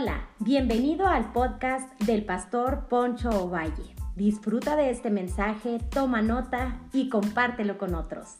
Hola, 0.00 0.28
bienvenido 0.38 1.08
al 1.08 1.32
podcast 1.32 2.00
del 2.02 2.24
pastor 2.24 2.86
Poncho 2.88 3.30
Ovalle. 3.30 3.96
Disfruta 4.14 4.76
de 4.76 4.90
este 4.90 5.10
mensaje, 5.10 5.80
toma 5.90 6.22
nota 6.22 6.80
y 6.92 7.08
compártelo 7.08 7.78
con 7.78 7.96
otros. 7.96 8.36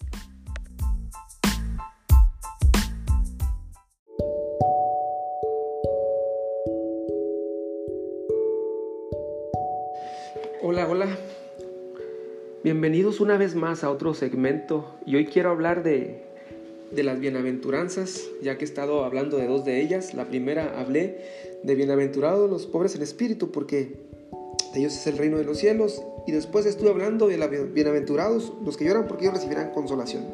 Hola, 10.63 10.87
hola. 10.89 11.09
Bienvenidos 12.63 13.19
una 13.19 13.37
vez 13.37 13.57
más 13.57 13.83
a 13.83 13.91
otro 13.91 14.15
segmento 14.15 14.97
y 15.05 15.17
hoy 15.17 15.27
quiero 15.27 15.51
hablar 15.51 15.83
de 15.83 16.28
de 16.91 17.03
las 17.03 17.21
bienaventuranzas, 17.21 18.23
ya 18.43 18.57
que 18.57 18.65
he 18.65 18.69
estado 18.69 19.05
hablando 19.05 19.37
de 19.37 19.47
dos 19.47 19.65
de 19.65 19.81
ellas. 19.81 20.15
La 20.15 20.29
primera 20.29 20.79
hablé 20.81 21.19
de 21.63 21.75
bienaventurados 21.75 22.49
los 22.49 22.67
pobres 22.67 22.95
en 22.95 23.03
espíritu, 23.03 23.51
porque 23.51 23.97
de 24.73 24.81
ellos 24.81 24.95
es 24.95 25.07
el 25.07 25.19
reino 25.19 25.39
de 25.39 25.45
los 25.45 25.59
cielos. 25.59 26.03
Y 26.27 26.33
después 26.33 26.67
estuve 26.67 26.91
hablando 26.91 27.29
de 27.29 27.39
la 27.39 27.47
bienaventurados 27.47 28.53
los 28.65 28.77
que 28.77 28.85
lloran, 28.85 29.07
porque 29.07 29.25
ellos 29.25 29.35
recibirán 29.35 29.71
consolación. 29.71 30.25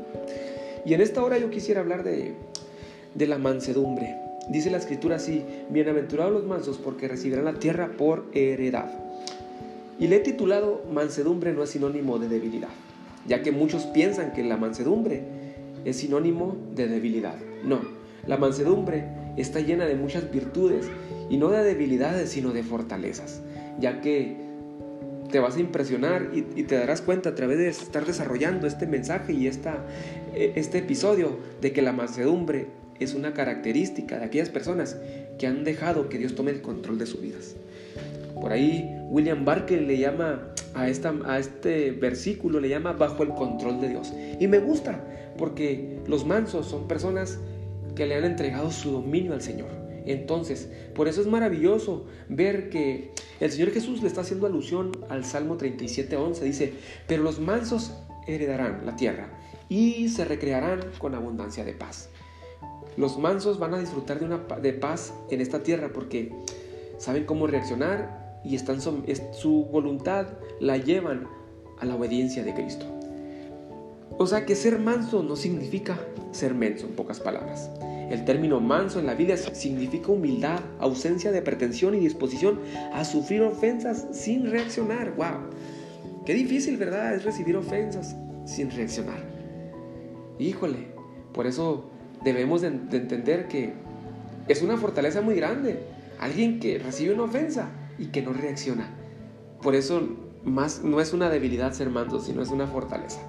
Y 0.85 0.95
en 0.95 1.01
esta 1.01 1.23
hora 1.23 1.39
yo 1.39 1.51
quisiera 1.51 1.81
hablar 1.81 2.05
de, 2.05 2.35
de 3.15 3.27
la 3.27 3.39
mansedumbre. 3.39 4.17
Dice 4.49 4.71
la 4.71 4.77
escritura 4.77 5.17
así, 5.17 5.43
bienaventurados 5.71 6.33
los 6.33 6.45
mansos, 6.45 6.79
porque 6.79 7.09
recibirán 7.09 7.47
la 7.47 7.55
tierra 7.55 7.93
por 7.97 8.27
heredad. 8.35 8.91
Y 9.99 10.09
le 10.09 10.17
he 10.17 10.21
titulado 10.21 10.83
Mansedumbre 10.93 11.53
no 11.53 11.63
es 11.63 11.71
sinónimo 11.71 12.19
de 12.19 12.29
debilidad, 12.29 12.69
ya 13.27 13.43
que 13.43 13.53
muchos 13.53 13.85
piensan 13.85 14.33
que 14.33 14.43
la 14.43 14.57
mansedumbre 14.57 15.44
es 15.85 15.97
sinónimo 15.97 16.57
de 16.75 16.89
debilidad. 16.89 17.37
No, 17.65 17.81
la 18.27 18.37
mansedumbre 18.37 19.05
está 19.37 19.61
llena 19.61 19.87
de 19.87 19.97
muchas 19.97 20.31
virtudes 20.31 20.87
y 21.31 21.37
no 21.37 21.51
de 21.51 21.65
debilidades, 21.65 22.31
sino 22.31 22.53
de 22.53 22.63
fortalezas, 22.63 23.43
ya 23.79 24.01
que 24.01 24.37
te 25.31 25.41
vas 25.41 25.57
a 25.57 25.61
impresionar 25.61 26.31
y, 26.33 26.43
te 26.43 26.77
darás 26.77 27.03
cuenta 27.03 27.31
a 27.31 27.35
través 27.35 27.59
de 27.59 27.69
estar 27.69 28.07
desarrollando 28.07 28.67
este 28.67 28.87
mensaje 28.87 29.33
y 29.33 29.47
esta, 29.47 29.85
e, 30.35 30.53
este 30.57 30.79
episodio 30.79 31.39
de 31.61 31.73
que 31.73 31.83
la 31.83 31.93
mansedumbre 31.93 32.69
es 33.01 33.15
una 33.15 33.35
característica 33.35 34.19
de 34.19 34.27
aquellas 34.27 34.51
personas 34.51 34.97
que 35.39 35.47
han 35.47 35.65
dejado 35.65 36.09
que 36.09 36.19
Dios 36.19 36.35
tome 36.35 36.53
el 36.53 36.63
control 36.63 36.99
de 36.99 37.07
sus 37.07 37.21
vidas. 37.21 37.57
Por 38.41 38.53
ahí 38.53 38.91
William 39.11 39.45
Barker 39.45 39.81
le 39.83 39.99
llama 39.99 40.49
a, 40.75 40.89
esta, 40.89 41.15
a 41.25 41.39
este 41.39 41.93
versículo, 41.93 42.61
le 42.61 42.69
llama 42.69 42.93
bajo 42.93 43.23
el 43.23 43.31
control 43.31 43.81
de 43.81 43.89
Dios. 43.91 44.13
Y 44.41 44.49
me 44.49 44.59
gusta, 44.59 45.05
porque 45.39 46.01
los 46.07 46.27
mansos 46.27 46.67
son 46.67 46.89
personas 46.89 47.39
que 47.95 48.07
le 48.07 48.17
han 48.17 48.25
entregado 48.25 48.71
su 48.71 48.91
dominio 48.91 49.33
al 49.33 49.43
Señor. 49.43 49.69
Entonces, 50.07 50.69
por 50.95 51.09
eso 51.09 51.21
es 51.21 51.27
maravilloso 51.27 52.05
ver 52.29 52.69
que 52.69 53.13
el 53.41 53.51
Señor 53.51 53.71
Jesús 53.71 54.03
le 54.03 54.09
está 54.09 54.21
haciendo 54.21 54.47
alusión 54.47 54.93
al 55.09 55.25
Salmo 55.25 55.57
37.11. 55.57 56.41
Dice, 56.41 56.75
pero 57.07 57.23
los 57.23 57.41
mansos 57.41 57.95
heredarán 58.27 58.85
la 58.85 58.97
tierra 58.97 59.29
y 59.69 60.09
se 60.09 60.25
recrearán 60.25 60.81
con 60.99 61.15
abundancia 61.15 61.65
de 61.65 61.73
paz. 61.73 62.11
Los 62.97 63.19
mansos 63.19 63.59
van 63.59 63.75
a 63.75 63.79
disfrutar 63.79 64.19
de, 64.21 64.27
una, 64.27 64.39
de 64.39 64.73
paz 64.73 65.15
en 65.31 65.41
esta 65.41 65.63
tierra 65.63 65.91
porque 65.93 66.33
saben 66.99 67.25
cómo 67.25 67.47
reaccionar 67.47 68.24
y 68.45 68.55
están, 68.55 68.81
su 68.81 69.65
voluntad 69.71 70.27
la 70.61 70.77
llevan 70.77 71.27
a 71.79 71.85
la 71.85 71.95
obediencia 71.95 72.45
de 72.45 72.55
Cristo. 72.55 72.87
O 74.19 74.27
sea 74.27 74.47
que 74.47 74.55
ser 74.55 74.79
manso 74.79 75.23
no 75.23 75.35
significa 75.35 75.99
ser 76.31 76.55
menso, 76.55 76.87
en 76.87 76.95
pocas 76.95 77.21
palabras. 77.21 77.71
El 78.11 78.25
término 78.25 78.61
manso 78.61 79.01
en 79.01 79.07
la 79.07 79.15
Biblia 79.15 79.37
significa 79.37 80.13
humildad, 80.13 80.61
ausencia 80.79 81.33
de 81.33 81.43
pretensión 81.43 81.95
y 81.95 82.01
disposición 82.01 82.61
a 82.93 83.05
sufrir 83.05 83.43
ofensas 83.43 84.07
sin 84.13 84.51
reaccionar. 84.51 85.15
¡Wow! 85.17 85.51
Qué 86.27 86.35
difícil, 86.35 86.77
¿verdad? 86.77 87.15
Es 87.15 87.25
recibir 87.25 87.57
ofensas 87.57 88.15
sin 88.45 88.71
reaccionar. 88.71 89.19
Híjole, 90.39 90.89
por 91.33 91.47
eso 91.47 91.91
debemos 92.25 92.61
de, 92.63 92.69
entender 92.69 93.49
que 93.49 93.73
es 94.49 94.63
una 94.63 94.77
fortaleza 94.77 95.23
muy 95.23 95.35
grande. 95.35 95.81
Alguien 96.21 96.61
que 96.61 96.79
recibe 96.79 97.15
una 97.15 97.25
ofensa 97.25 97.71
y 97.99 98.07
que 98.07 98.23
no 98.23 98.33
reacciona. 98.33 98.95
Por 99.63 99.75
eso 99.75 100.03
más, 100.45 100.83
no 100.83 101.01
es 101.01 101.13
una 101.13 101.31
debilidad 101.31 101.73
ser 101.73 101.91
manso, 101.91 102.21
sino 102.21 102.43
es 102.43 102.51
una 102.51 102.67
fortaleza. 102.67 103.21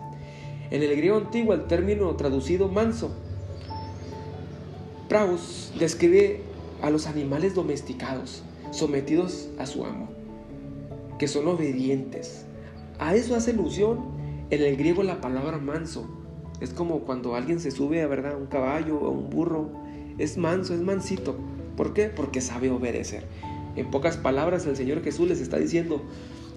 En 0.72 0.82
el 0.82 0.96
griego 0.96 1.18
antiguo 1.18 1.54
el 1.54 1.66
término 1.66 2.16
traducido 2.16 2.68
manso, 2.68 3.12
praus, 5.08 5.72
describe 5.80 6.42
a 6.82 6.90
los 6.90 7.08
animales 7.08 7.56
domesticados, 7.56 8.44
sometidos 8.72 9.50
a 9.60 9.66
su 9.66 9.86
amo, 9.86 10.10
que 11.20 11.28
son 11.28 11.48
obedientes. 11.48 12.46
A 13.00 13.16
eso 13.16 13.36
hace 13.36 13.52
alusión 13.52 14.16
en 14.50 14.62
el 14.62 14.76
griego 14.76 15.04
la 15.04 15.22
palabra 15.22 15.58
manso. 15.58 16.08
Es 16.62 16.74
como 16.74 17.00
cuando 17.00 17.36
alguien 17.36 17.60
se 17.60 17.72
sube 17.72 18.02
a 18.02 18.08
verdad, 18.08 18.38
un 18.38 18.48
caballo 18.48 18.98
o 18.98 19.12
un 19.12 19.30
burro. 19.30 19.70
Es 20.18 20.38
manso, 20.38 20.74
es 20.74 20.82
mansito. 20.82 21.36
¿Por 21.76 21.94
qué? 21.94 22.06
Porque 22.06 22.42
sabe 22.42 22.70
obedecer. 22.70 23.26
En 23.76 23.92
pocas 23.92 24.18
palabras, 24.18 24.66
el 24.66 24.76
Señor 24.76 25.04
Jesús 25.04 25.28
les 25.28 25.42
está 25.42 25.58
diciendo, 25.58 26.02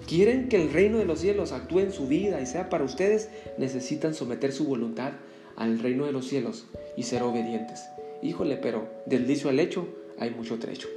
quieren 0.07 0.47
que 0.47 0.61
el 0.61 0.71
reino 0.71 0.97
de 0.97 1.05
los 1.05 1.19
cielos 1.19 1.51
actúe 1.51 1.79
en 1.79 1.91
su 1.91 2.07
vida 2.07 2.41
y 2.41 2.45
sea 2.45 2.69
para 2.69 2.83
ustedes, 2.83 3.29
necesitan 3.57 4.13
someter 4.13 4.51
su 4.51 4.65
voluntad 4.65 5.13
al 5.55 5.79
reino 5.79 6.05
de 6.05 6.13
los 6.13 6.27
cielos 6.27 6.65
y 6.95 7.03
ser 7.03 7.21
obedientes. 7.23 7.81
Híjole, 8.21 8.57
pero 8.57 8.87
del 9.05 9.27
dicho 9.27 9.49
al 9.49 9.59
hecho 9.59 9.87
hay 10.17 10.31
mucho 10.31 10.57
trecho. 10.59 10.87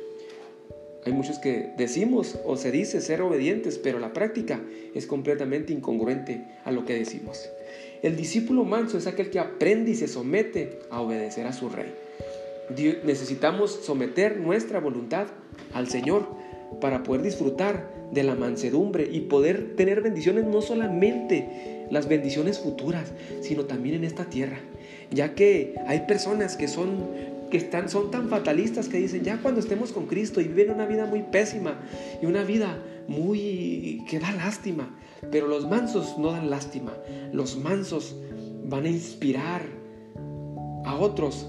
Hay 1.05 1.13
muchos 1.13 1.39
que 1.41 1.73
decimos 1.77 2.39
o 2.45 2.57
se 2.57 2.71
dice 2.71 3.01
ser 3.01 3.23
obedientes, 3.23 3.79
pero 3.79 3.99
la 3.99 4.13
práctica 4.13 4.61
es 4.95 5.07
completamente 5.07 5.73
incongruente 5.73 6.47
a 6.65 6.71
lo 6.71 6.85
que 6.85 6.95
decimos. 6.95 7.49
El 8.03 8.17
discípulo 8.17 8.65
manso 8.65 8.99
es 8.99 9.09
aquel 9.09 9.31
que 9.31 9.41
aprende 9.41 9.91
y 9.91 9.95
se 9.97 10.07
somete 10.07 10.79
a 10.91 11.01
obedecer 11.01 11.47
a 11.47 11.53
su 11.53 11.69
rey. 11.69 11.93
Necesitamos 12.71 13.81
someter 13.83 14.39
nuestra 14.39 14.81
voluntad 14.81 15.27
al 15.75 15.89
Señor 15.89 16.27
para 16.81 17.03
poder 17.03 17.23
disfrutar 17.23 17.93
de 18.13 18.23
la 18.23 18.35
mansedumbre 18.35 19.09
y 19.11 19.21
poder 19.21 19.75
tener 19.77 20.03
bendiciones 20.03 20.45
no 20.45 20.61
solamente 20.61 21.87
las 21.91 22.09
bendiciones 22.09 22.59
futuras, 22.59 23.13
sino 23.41 23.65
también 23.65 23.97
en 23.97 24.05
esta 24.05 24.25
tierra. 24.27 24.59
Ya 25.11 25.35
que 25.35 25.75
hay 25.87 26.01
personas 26.07 26.57
que 26.57 26.69
son 26.69 27.33
que 27.51 27.59
están 27.59 27.91
son 27.91 28.11
tan 28.11 28.31
fatalistas 28.31 28.89
que 28.89 28.97
dicen, 28.97 29.25
"Ya 29.25 29.43
cuando 29.43 29.61
estemos 29.61 29.93
con 29.93 30.07
Cristo 30.07 30.41
y 30.41 30.45
viven 30.45 30.71
una 30.71 30.87
vida 30.87 31.05
muy 31.05 31.23
pésima 31.23 31.81
y 32.23 32.25
una 32.25 32.45
vida 32.45 32.79
muy 33.09 34.03
que 34.09 34.19
da 34.19 34.33
lástima." 34.33 34.99
Pero 35.31 35.49
los 35.49 35.69
mansos 35.69 36.17
no 36.19 36.33
dan 36.33 36.49
lástima. 36.49 36.95
Los 37.31 37.59
mansos 37.59 38.17
van 38.65 38.87
a 38.87 38.89
inspirar 38.89 39.63
a 40.87 40.97
otros 40.97 41.47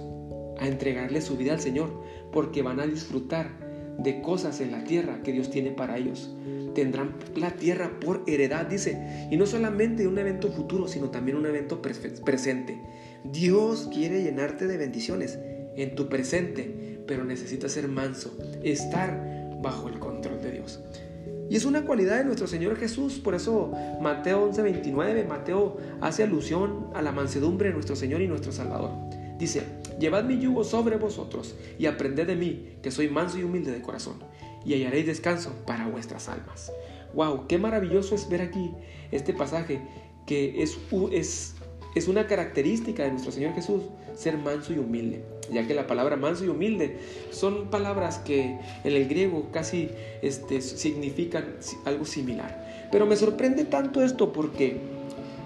a 0.60 0.68
entregarle 0.68 1.22
su 1.22 1.38
vida 1.38 1.54
al 1.54 1.62
Señor, 1.62 2.02
porque 2.32 2.62
van 2.62 2.80
a 2.80 2.88
disfrutar 2.88 3.52
de 3.98 4.22
cosas 4.22 4.60
en 4.62 4.72
la 4.72 4.84
tierra 4.84 5.22
que 5.24 5.32
Dios 5.32 5.50
tiene 5.50 5.72
para 5.72 5.98
ellos. 5.98 6.34
Tendrán 6.74 7.16
la 7.36 7.52
tierra 7.52 8.00
por 8.00 8.24
heredad, 8.26 8.66
dice. 8.66 9.28
Y 9.30 9.38
no 9.38 9.46
solamente 9.46 10.08
un 10.08 10.18
evento 10.18 10.52
futuro, 10.52 10.88
sino 10.88 11.10
también 11.10 11.38
un 11.38 11.46
evento 11.46 11.82
presente. 11.82 12.82
Dios 13.24 13.90
quiere 13.94 14.24
llenarte 14.24 14.68
de 14.68 14.78
bendiciones 14.78 15.38
en 15.76 15.96
tu 15.96 16.10
presente, 16.10 17.00
pero 17.08 17.24
necesitas 17.24 17.72
ser 17.72 17.88
manso, 17.88 18.36
estar 18.64 19.60
bajo 19.62 19.88
el 19.88 20.00
control 20.00 20.42
de 20.42 20.52
Dios. 20.52 20.84
Y 21.50 21.56
es 21.56 21.66
una 21.66 21.86
cualidad 21.86 22.18
de 22.18 22.26
nuestro 22.26 22.48
Señor 22.48 22.78
Jesús, 22.78 23.20
por 23.20 23.36
eso 23.36 23.72
Mateo 24.02 24.50
11:29, 24.50 25.28
Mateo 25.28 25.78
hace 26.02 26.24
alusión 26.24 26.88
a 26.94 27.02
la 27.02 27.12
mansedumbre 27.12 27.68
de 27.68 27.74
nuestro 27.74 27.96
Señor 27.96 28.22
y 28.22 28.28
nuestro 28.28 28.52
Salvador. 28.52 28.92
Dice, 29.38 29.62
Llevad 30.04 30.26
mi 30.26 30.38
yugo 30.38 30.66
sobre 30.66 30.98
vosotros 30.98 31.56
y 31.80 31.86
aprended 31.86 32.28
de 32.28 32.36
mí, 32.36 32.74
que 32.82 32.92
soy 32.92 33.08
manso 33.08 33.38
y 33.38 33.44
humilde 33.44 33.72
de 33.72 33.82
corazón, 33.82 34.16
y 34.66 34.74
hallaréis 34.74 35.06
descanso 35.06 35.54
para 35.66 35.88
vuestras 35.88 36.28
almas. 36.28 36.74
¡Wow! 37.14 37.48
¡Qué 37.48 37.58
maravilloso 37.58 38.14
es 38.14 38.28
ver 38.28 38.42
aquí 38.42 38.74
este 39.12 39.32
pasaje 39.32 39.80
que 40.28 40.62
es, 40.62 40.78
es, 41.14 41.56
es 41.96 42.10
una 42.10 42.28
característica 42.28 43.04
de 43.04 43.12
nuestro 43.12 43.32
Señor 43.32 43.54
Jesús, 43.54 43.84
ser 44.14 44.38
manso 44.38 44.74
y 44.74 44.80
humilde, 44.80 45.24
ya 45.50 45.66
que 45.66 45.74
la 45.74 45.88
palabra 45.88 46.18
manso 46.18 46.44
y 46.44 46.50
humilde 46.50 46.98
son 47.32 47.70
palabras 47.70 48.18
que 48.18 48.60
en 48.84 48.94
el 48.94 49.08
griego 49.08 49.52
casi 49.54 49.90
este, 50.22 50.60
significan 50.60 51.46
algo 51.86 52.04
similar. 52.04 52.90
Pero 52.92 53.06
me 53.06 53.16
sorprende 53.16 53.64
tanto 53.64 54.04
esto 54.04 54.34
porque 54.34 54.82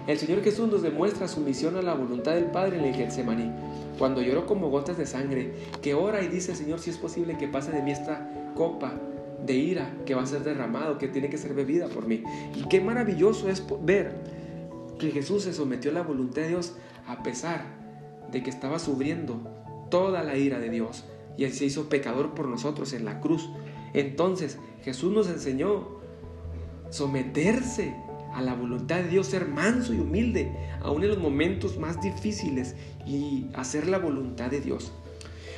el 0.08 0.18
Señor 0.18 0.42
Jesús 0.42 0.68
nos 0.70 0.80
demuestra 0.80 1.28
su 1.28 1.40
misión 1.40 1.76
a 1.76 1.82
la 1.82 1.92
voluntad 1.92 2.34
del 2.34 2.46
Padre 2.46 2.78
en 2.78 2.86
el 2.86 2.94
Getsemaní 2.94 3.52
cuando 3.98 4.22
lloró 4.22 4.46
como 4.46 4.70
gotas 4.70 4.96
de 4.96 5.04
sangre, 5.04 5.52
que 5.82 5.92
ora 5.92 6.22
y 6.22 6.28
dice, 6.28 6.54
Señor, 6.54 6.78
si 6.78 6.88
es 6.88 6.96
posible 6.96 7.36
que 7.36 7.46
pase 7.46 7.72
de 7.72 7.82
mí 7.82 7.90
esta 7.90 8.26
copa 8.54 8.94
de 9.44 9.54
ira 9.54 9.94
que 10.06 10.14
va 10.14 10.22
a 10.22 10.26
ser 10.26 10.44
derramado, 10.44 10.96
que 10.96 11.08
tiene 11.08 11.28
que 11.28 11.36
ser 11.36 11.52
bebida 11.52 11.88
por 11.88 12.06
mí. 12.06 12.22
Y 12.56 12.66
qué 12.68 12.80
maravilloso 12.80 13.50
es 13.50 13.62
ver 13.82 14.14
que 14.98 15.10
Jesús 15.10 15.42
se 15.42 15.52
sometió 15.52 15.90
a 15.90 15.94
la 15.94 16.02
voluntad 16.02 16.42
de 16.42 16.48
Dios 16.48 16.74
a 17.06 17.22
pesar 17.22 17.66
de 18.32 18.42
que 18.42 18.48
estaba 18.48 18.78
sufriendo 18.78 19.40
toda 19.90 20.22
la 20.22 20.36
ira 20.36 20.58
de 20.58 20.70
Dios 20.70 21.04
y 21.36 21.44
Él 21.44 21.52
se 21.52 21.66
hizo 21.66 21.90
pecador 21.90 22.34
por 22.34 22.48
nosotros 22.48 22.94
en 22.94 23.04
la 23.04 23.20
cruz. 23.20 23.50
Entonces 23.92 24.58
Jesús 24.82 25.12
nos 25.12 25.28
enseñó 25.28 25.98
someterse 26.90 27.94
a 28.34 28.42
la 28.42 28.54
voluntad 28.54 28.96
de 28.96 29.08
Dios, 29.08 29.26
ser 29.26 29.46
manso 29.46 29.94
y 29.94 30.00
humilde, 30.00 30.52
aún 30.80 31.02
en 31.02 31.08
los 31.08 31.18
momentos 31.18 31.78
más 31.78 32.00
difíciles 32.00 32.74
y 33.06 33.46
hacer 33.54 33.86
la 33.86 33.98
voluntad 33.98 34.50
de 34.50 34.60
Dios. 34.60 34.92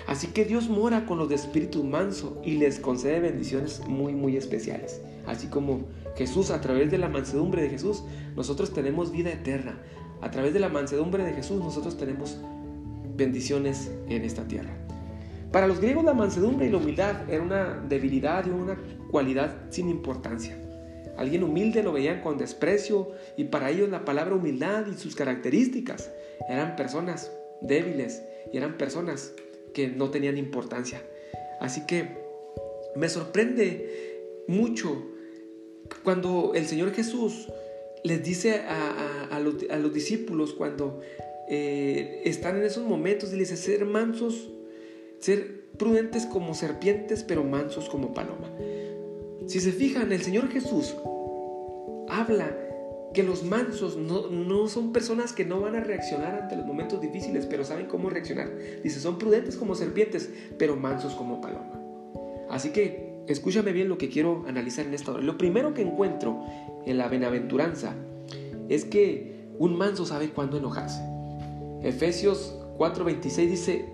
Así 0.06 0.28
que 0.28 0.44
Dios 0.44 0.68
mora 0.68 1.06
con 1.06 1.18
los 1.18 1.28
de 1.28 1.34
espíritu 1.36 1.84
manso 1.84 2.40
y 2.44 2.58
les 2.58 2.80
concede 2.80 3.20
bendiciones 3.20 3.82
muy, 3.86 4.14
muy 4.14 4.36
especiales. 4.36 5.00
Así 5.26 5.46
como 5.46 5.82
Jesús, 6.16 6.50
a 6.50 6.60
través 6.60 6.90
de 6.90 6.98
la 6.98 7.08
mansedumbre 7.08 7.62
de 7.62 7.70
Jesús, 7.70 8.02
nosotros 8.34 8.72
tenemos 8.72 9.12
vida 9.12 9.30
eterna. 9.30 9.78
A 10.20 10.30
través 10.30 10.52
de 10.52 10.60
la 10.60 10.68
mansedumbre 10.68 11.24
de 11.24 11.32
Jesús, 11.32 11.60
nosotros 11.60 11.96
tenemos 11.96 12.38
bendiciones 13.16 13.90
en 14.08 14.24
esta 14.24 14.48
tierra. 14.48 14.70
Para 15.52 15.66
los 15.66 15.80
griegos 15.80 16.04
la 16.04 16.14
mansedumbre 16.14 16.66
y 16.66 16.70
la 16.70 16.76
humildad 16.78 17.28
era 17.28 17.42
una 17.42 17.74
debilidad 17.88 18.46
y 18.46 18.50
una 18.50 18.78
cualidad 19.10 19.56
sin 19.70 19.88
importancia. 19.88 20.56
Alguien 21.20 21.42
humilde 21.44 21.82
lo 21.82 21.92
veían 21.92 22.22
con 22.22 22.38
desprecio 22.38 23.10
y 23.36 23.44
para 23.44 23.68
ellos 23.68 23.90
la 23.90 24.06
palabra 24.06 24.36
humildad 24.36 24.86
y 24.86 24.96
sus 24.96 25.14
características 25.14 26.10
eran 26.48 26.76
personas 26.76 27.30
débiles 27.60 28.22
y 28.50 28.56
eran 28.56 28.78
personas 28.78 29.34
que 29.74 29.88
no 29.88 30.10
tenían 30.10 30.38
importancia. 30.38 31.02
Así 31.60 31.84
que 31.86 32.16
me 32.96 33.10
sorprende 33.10 34.44
mucho 34.48 35.10
cuando 36.04 36.52
el 36.54 36.66
Señor 36.66 36.94
Jesús 36.94 37.48
les 38.02 38.24
dice 38.24 38.62
a, 38.66 39.38
los, 39.40 39.92
discípulos 39.92 40.54
cuando 40.54 41.02
eh, 41.50 42.22
están 42.24 42.56
en 42.56 42.62
esos 42.62 42.86
momentos 42.86 43.30
y 43.34 43.36
les 43.36 43.50
dice 43.50 43.62
ser 43.62 43.84
mansos, 43.84 44.48
ser 45.18 45.66
prudentes 45.76 46.24
como 46.24 46.54
serpientes, 46.54 47.24
pero 47.24 47.44
mansos 47.44 47.90
como 47.90 48.14
paloma. 48.14 48.50
Si 49.46 49.60
se 49.60 49.72
fijan, 49.72 50.12
el 50.12 50.22
Señor 50.22 50.48
Jesús 50.48 50.94
habla 52.08 52.56
que 53.12 53.22
los 53.22 53.42
mansos 53.42 53.96
no, 53.96 54.68
son 54.68 54.92
personas 54.92 55.32
que 55.32 55.44
no 55.44 55.60
van 55.60 55.74
a 55.74 55.80
reaccionar 55.80 56.42
ante 56.42 56.56
los 56.56 56.66
momentos 56.66 57.00
difíciles, 57.00 57.46
pero 57.46 57.64
saben 57.64 57.86
cómo 57.86 58.08
reaccionar. 58.08 58.48
Dice, 58.82 59.00
son 59.00 59.18
prudentes 59.18 59.56
como 59.56 59.74
serpientes, 59.74 60.30
pero 60.58 60.76
mansos 60.76 61.14
como 61.14 61.40
paloma. 61.40 61.80
Así 62.48 62.70
que 62.70 63.24
escúchame 63.26 63.72
bien 63.72 63.88
lo 63.88 63.98
que 63.98 64.08
quiero 64.08 64.44
analizar 64.46 64.86
en 64.86 64.94
esta 64.94 65.12
hora. 65.12 65.22
Lo 65.22 65.38
primero 65.38 65.74
que 65.74 65.82
encuentro 65.82 66.44
en 66.86 66.98
la 66.98 67.08
benaventuranza 67.08 67.94
es 68.68 68.84
que 68.84 69.48
un 69.58 69.76
manso 69.76 70.06
sabe 70.06 70.30
cuándo 70.30 70.58
enojarse. 70.58 71.02
Efesios 71.82 72.56
4:26 72.78 73.48
dice, 73.48 73.84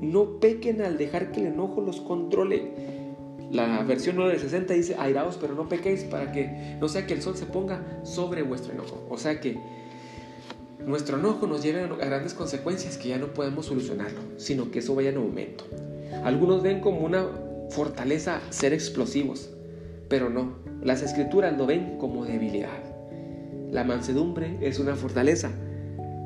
no 0.00 0.40
pequen 0.40 0.80
al 0.82 0.98
dejar 0.98 1.30
que 1.32 1.40
el 1.40 1.48
enojo 1.48 1.80
los 1.80 2.00
controle 2.00 3.01
la 3.52 3.82
versión 3.82 4.16
960 4.16 4.72
dice, 4.72 4.96
airaos 4.98 5.36
pero 5.38 5.54
no 5.54 5.68
pequéis 5.68 6.04
para 6.04 6.32
que 6.32 6.76
no 6.80 6.88
sea 6.88 7.06
que 7.06 7.12
el 7.12 7.20
sol 7.20 7.36
se 7.36 7.44
ponga 7.44 8.00
sobre 8.02 8.42
vuestro 8.42 8.72
enojo. 8.72 9.06
O 9.10 9.18
sea 9.18 9.40
que 9.40 9.58
nuestro 10.86 11.18
enojo 11.18 11.46
nos 11.46 11.62
lleve 11.62 11.82
a 11.82 11.86
grandes 12.06 12.32
consecuencias 12.32 12.96
que 12.96 13.10
ya 13.10 13.18
no 13.18 13.28
podemos 13.34 13.66
solucionarlo, 13.66 14.20
sino 14.38 14.70
que 14.70 14.78
eso 14.78 14.94
vaya 14.94 15.10
en 15.10 15.18
aumento. 15.18 15.64
Algunos 16.24 16.62
ven 16.62 16.80
como 16.80 17.00
una 17.00 17.26
fortaleza 17.68 18.40
ser 18.48 18.72
explosivos, 18.72 19.50
pero 20.08 20.30
no, 20.30 20.56
las 20.82 21.02
escrituras 21.02 21.56
lo 21.56 21.66
ven 21.66 21.98
como 21.98 22.24
debilidad. 22.24 22.82
La 23.70 23.84
mansedumbre 23.84 24.58
es 24.62 24.78
una 24.78 24.96
fortaleza 24.96 25.50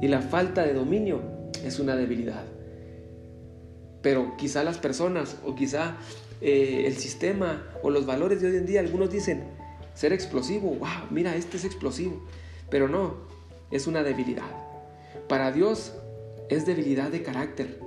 y 0.00 0.06
la 0.06 0.20
falta 0.20 0.62
de 0.64 0.74
dominio 0.74 1.20
es 1.64 1.80
una 1.80 1.96
debilidad. 1.96 2.44
Pero 4.00 4.36
quizá 4.36 4.62
las 4.62 4.78
personas 4.78 5.36
o 5.44 5.56
quizá 5.56 5.96
eh, 6.40 6.84
el 6.86 6.96
sistema 6.96 7.64
o 7.82 7.90
los 7.90 8.06
valores 8.06 8.40
de 8.40 8.50
hoy 8.50 8.56
en 8.56 8.66
día. 8.66 8.80
Algunos 8.80 9.10
dicen 9.10 9.44
ser 9.94 10.12
explosivo, 10.12 10.68
wow, 10.68 11.08
mira, 11.10 11.34
este 11.34 11.56
es 11.56 11.64
explosivo. 11.64 12.22
Pero 12.70 12.88
no, 12.88 13.14
es 13.70 13.86
una 13.86 14.02
debilidad. 14.02 14.50
Para 15.28 15.52
Dios 15.52 15.94
es 16.48 16.66
debilidad 16.66 17.10
de 17.10 17.22
carácter. 17.22 17.80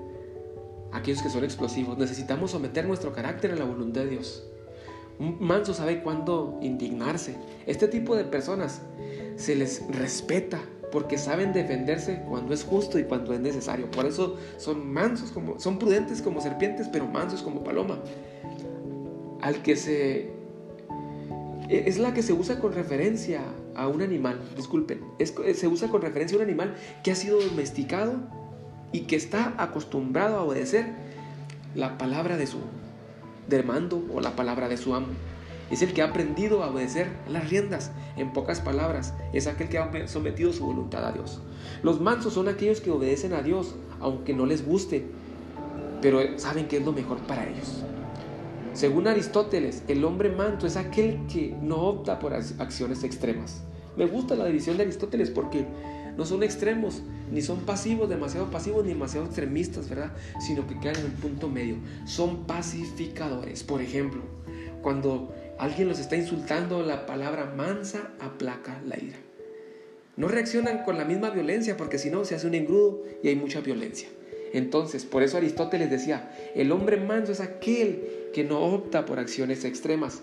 Aquellos 0.91 1.21
que 1.21 1.29
son 1.29 1.43
explosivos, 1.43 1.97
necesitamos 1.97 2.51
someter 2.51 2.85
nuestro 2.85 3.13
carácter 3.13 3.51
a 3.51 3.55
la 3.55 3.65
voluntad 3.65 4.01
de 4.01 4.09
Dios. 4.09 4.43
Un 5.19 5.37
manso 5.39 5.73
sabe 5.73 6.01
cuándo 6.01 6.57
indignarse. 6.61 7.35
Este 7.67 7.87
tipo 7.87 8.15
de 8.15 8.23
personas 8.23 8.81
se 9.35 9.55
les 9.55 9.85
respeta 9.95 10.59
porque 10.91 11.17
saben 11.17 11.53
defenderse 11.53 12.23
cuando 12.27 12.53
es 12.53 12.63
justo 12.63 12.97
y 12.97 13.03
cuando 13.03 13.33
es 13.33 13.39
necesario. 13.39 13.91
Por 13.91 14.05
eso 14.05 14.37
son 14.57 14.91
mansos 14.91 15.31
como 15.31 15.59
son 15.59 15.77
prudentes 15.77 16.21
como 16.21 16.41
serpientes, 16.41 16.87
pero 16.87 17.05
mansos 17.05 17.43
como 17.43 17.63
paloma 17.63 17.99
al 19.41 19.61
que 19.61 19.75
se... 19.75 20.31
E, 21.69 21.83
es 21.87 21.99
la 21.99 22.13
que 22.13 22.23
se 22.23 22.33
usa 22.33 22.59
con 22.59 22.73
referencia 22.73 23.41
a 23.75 23.87
un 23.87 24.01
animal, 24.01 24.41
disculpen, 24.55 25.01
se 25.23 25.67
usa 25.67 25.87
con 25.87 26.01
referencia 26.01 26.37
a 26.37 26.41
un 26.41 26.45
animal 26.45 26.75
que 27.03 27.11
ha 27.11 27.15
sido 27.15 27.39
domesticado 27.39 28.13
y 28.91 29.01
que 29.01 29.15
está 29.15 29.53
acostumbrado 29.57 30.37
a 30.37 30.43
obedecer 30.43 30.87
la 31.75 31.97
palabra 31.97 32.37
de 32.37 32.47
su 32.47 32.57
del 33.47 33.65
mando 33.65 34.05
o 34.13 34.21
la 34.21 34.35
palabra 34.35 34.69
de 34.69 34.77
su 34.77 34.93
amo. 34.93 35.07
Es 35.71 35.81
el 35.81 35.93
que 35.93 36.01
ha 36.01 36.05
aprendido 36.05 36.63
a 36.63 36.69
obedecer 36.69 37.09
las 37.27 37.49
riendas. 37.49 37.91
En 38.15 38.33
pocas 38.33 38.59
palabras, 38.59 39.13
es 39.33 39.47
aquel 39.47 39.69
que 39.69 39.77
ha 39.77 40.07
sometido 40.07 40.51
su 40.51 40.65
voluntad 40.65 41.05
a 41.05 41.11
Dios. 41.11 41.41
Los 41.83 42.01
mansos 42.01 42.33
son 42.33 42.47
aquellos 42.47 42.81
que 42.81 42.91
obedecen 42.91 43.33
a 43.33 43.41
Dios, 43.41 43.75
aunque 43.99 44.33
no 44.33 44.45
les 44.45 44.65
guste, 44.65 45.05
pero 46.01 46.37
saben 46.37 46.67
que 46.67 46.77
es 46.77 46.85
lo 46.85 46.91
mejor 46.91 47.17
para 47.19 47.47
ellos. 47.47 47.83
Según 48.73 49.07
Aristóteles, 49.07 49.83
el 49.87 50.03
hombre 50.05 50.29
manto 50.29 50.67
es 50.67 50.77
aquel 50.77 51.19
que 51.31 51.55
no 51.61 51.77
opta 51.77 52.19
por 52.19 52.33
acciones 52.33 53.03
extremas. 53.03 53.61
Me 53.97 54.05
gusta 54.05 54.35
la 54.35 54.45
división 54.45 54.77
de 54.77 54.83
Aristóteles 54.83 55.29
porque 55.29 55.65
no 56.15 56.25
son 56.25 56.43
extremos, 56.43 57.01
ni 57.31 57.41
son 57.41 57.61
pasivos, 57.61 58.09
demasiado 58.09 58.51
pasivos, 58.51 58.83
ni 58.83 58.93
demasiado 58.93 59.25
extremistas, 59.25 59.89
¿verdad? 59.89 60.13
Sino 60.39 60.67
que 60.67 60.79
quedan 60.79 60.97
en 60.97 61.05
un 61.05 61.11
punto 61.13 61.49
medio. 61.49 61.77
Son 62.05 62.45
pacificadores. 62.45 63.63
Por 63.63 63.81
ejemplo, 63.81 64.21
cuando 64.81 65.33
alguien 65.57 65.87
los 65.87 65.99
está 65.99 66.15
insultando, 66.15 66.83
la 66.83 67.05
palabra 67.05 67.53
mansa 67.55 68.11
aplaca 68.19 68.81
la 68.85 68.97
ira. 68.97 69.17
No 70.15 70.27
reaccionan 70.27 70.83
con 70.83 70.97
la 70.97 71.05
misma 71.05 71.29
violencia 71.29 71.75
porque 71.77 71.97
si 71.97 72.09
no 72.09 72.25
se 72.25 72.35
hace 72.35 72.47
un 72.47 72.55
engrudo 72.55 73.03
y 73.23 73.29
hay 73.29 73.35
mucha 73.35 73.61
violencia. 73.61 74.09
Entonces, 74.53 75.05
por 75.05 75.23
eso 75.23 75.37
Aristóteles 75.37 75.89
decía, 75.89 76.31
el 76.55 76.71
hombre 76.71 76.97
manso 76.97 77.31
es 77.31 77.39
aquel 77.39 78.03
que 78.33 78.43
no 78.43 78.61
opta 78.61 79.05
por 79.05 79.19
acciones 79.19 79.65
extremas. 79.65 80.21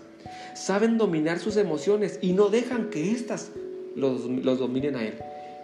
Saben 0.55 0.97
dominar 0.97 1.39
sus 1.39 1.57
emociones 1.57 2.19
y 2.21 2.33
no 2.33 2.49
dejan 2.49 2.89
que 2.89 3.11
éstas 3.11 3.51
los, 3.95 4.25
los 4.25 4.59
dominen 4.59 4.95
a 4.95 5.03
él. 5.03 5.15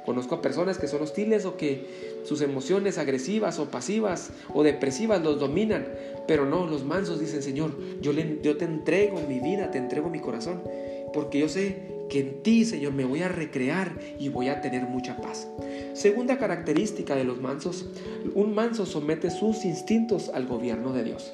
Conozco 0.06 0.36
a 0.36 0.42
personas 0.42 0.78
que 0.78 0.88
son 0.88 1.02
hostiles 1.02 1.46
o 1.46 1.56
que 1.56 2.22
sus 2.26 2.42
emociones 2.42 2.98
agresivas 2.98 3.60
o 3.60 3.70
pasivas 3.70 4.32
o 4.54 4.64
depresivas 4.64 5.24
los 5.24 5.40
dominan, 5.40 5.88
pero 6.28 6.46
no, 6.46 6.68
los 6.68 6.84
mansos 6.84 7.20
dicen, 7.20 7.42
Señor, 7.42 7.72
yo, 8.02 8.12
le, 8.12 8.40
yo 8.42 8.58
te 8.58 8.66
entrego 8.66 9.22
mi 9.28 9.40
vida, 9.40 9.72
te 9.72 9.78
entrego 9.78 10.10
mi 10.10 10.20
corazón, 10.20 10.62
porque 11.14 11.40
yo 11.40 11.48
sé 11.48 11.93
en 12.20 12.44
ti, 12.44 12.66
Señor, 12.66 12.94
me 12.94 13.06
voy 13.06 13.22
a 13.22 13.30
recrear 13.30 14.00
y 14.20 14.30
voy 14.30 14.50
a 14.50 14.62
tener 14.62 14.84
mucha 14.84 15.18
paz. 15.18 15.48
Segunda 15.94 16.38
característica 16.38 17.16
de 17.16 17.24
los 17.24 17.42
mansos, 17.42 17.88
un 18.36 18.54
manso 18.54 18.86
somete 18.86 19.30
sus 19.30 19.66
instintos 19.66 20.30
al 20.30 20.48
gobierno 20.48 20.94
de 20.94 21.04
Dios. 21.04 21.34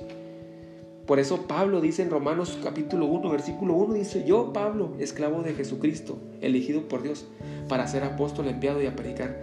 Por 1.05 1.17
eso 1.17 1.48
Pablo 1.48 1.81
dice 1.81 2.03
en 2.03 2.12
Romanos 2.12 2.59
capítulo 2.63 3.07
1, 3.07 3.31
versículo 3.31 3.74
1, 3.74 3.95
dice, 3.95 4.25
yo 4.27 4.53
Pablo, 4.53 4.93
esclavo 5.00 5.41
de 5.41 5.55
Jesucristo, 5.55 6.19
elegido 6.39 6.88
por 6.88 7.01
Dios 7.01 7.25
para 7.67 7.88
ser 7.88 8.03
apóstol 8.03 8.48
enviado 8.48 8.79
y 8.79 8.86
a 8.86 8.95
predicar 8.95 9.41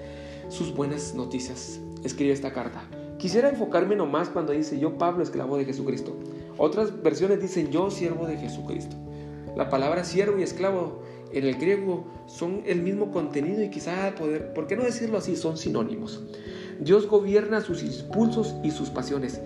sus 0.49 0.73
buenas 0.73 1.15
noticias. 1.15 1.81
Escribe 2.05 2.33
esta 2.33 2.53
carta. 2.53 2.85
Quisiera 3.19 3.49
enfocarme 3.49 3.97
nomás 3.97 4.29
cuando 4.29 4.53
dice 4.53 4.79
yo 4.79 4.97
Pablo, 4.97 5.25
esclavo 5.25 5.57
de 5.57 5.65
Jesucristo. 5.65 6.17
Otras 6.57 7.03
versiones 7.03 7.41
dicen 7.41 7.71
yo 7.73 7.91
siervo 7.91 8.27
de 8.27 8.37
Jesucristo. 8.37 8.95
La 9.57 9.69
palabra 9.71 10.05
siervo 10.05 10.39
y 10.39 10.43
esclavo 10.43 11.03
en 11.33 11.45
el 11.45 11.57
griego 11.57 12.07
son 12.27 12.63
el 12.67 12.83
mismo 12.83 13.11
contenido 13.11 13.63
y 13.63 13.71
quizá 13.71 14.15
poder, 14.15 14.53
¿por 14.53 14.67
qué 14.67 14.77
no 14.77 14.85
decirlo 14.85 15.19
así? 15.19 15.37
Son 15.37 15.57
sinónimos. 15.57 16.23
Dios 16.81 17.07
gobierna 17.07 17.61
sus 17.61 17.83
impulsos 17.83 18.55
y 18.63 18.71
sus 18.71 18.91
pasiones. 18.91 19.41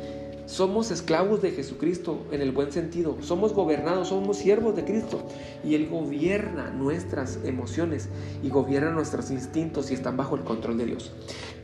Somos 0.46 0.90
esclavos 0.90 1.42
de 1.42 1.52
Jesucristo 1.52 2.26
en 2.32 2.40
el 2.40 2.50
buen 2.50 2.72
sentido. 2.72 3.16
Somos 3.20 3.52
gobernados, 3.52 4.08
somos 4.08 4.36
siervos 4.36 4.74
de 4.74 4.84
Cristo. 4.84 5.22
Y 5.64 5.76
Él 5.76 5.88
gobierna 5.88 6.70
nuestras 6.70 7.38
emociones 7.44 8.08
y 8.42 8.48
gobierna 8.48 8.90
nuestros 8.90 9.30
instintos 9.30 9.90
y 9.90 9.94
están 9.94 10.16
bajo 10.16 10.34
el 10.34 10.42
control 10.42 10.78
de 10.78 10.86
Dios. 10.86 11.12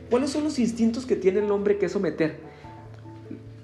¿Cuáles 0.09 0.29
son 0.29 0.45
los 0.45 0.57
instintos 0.57 1.05
que 1.05 1.17
tiene 1.17 1.39
el 1.39 1.51
hombre 1.51 1.77
que 1.77 1.89
someter? 1.89 2.39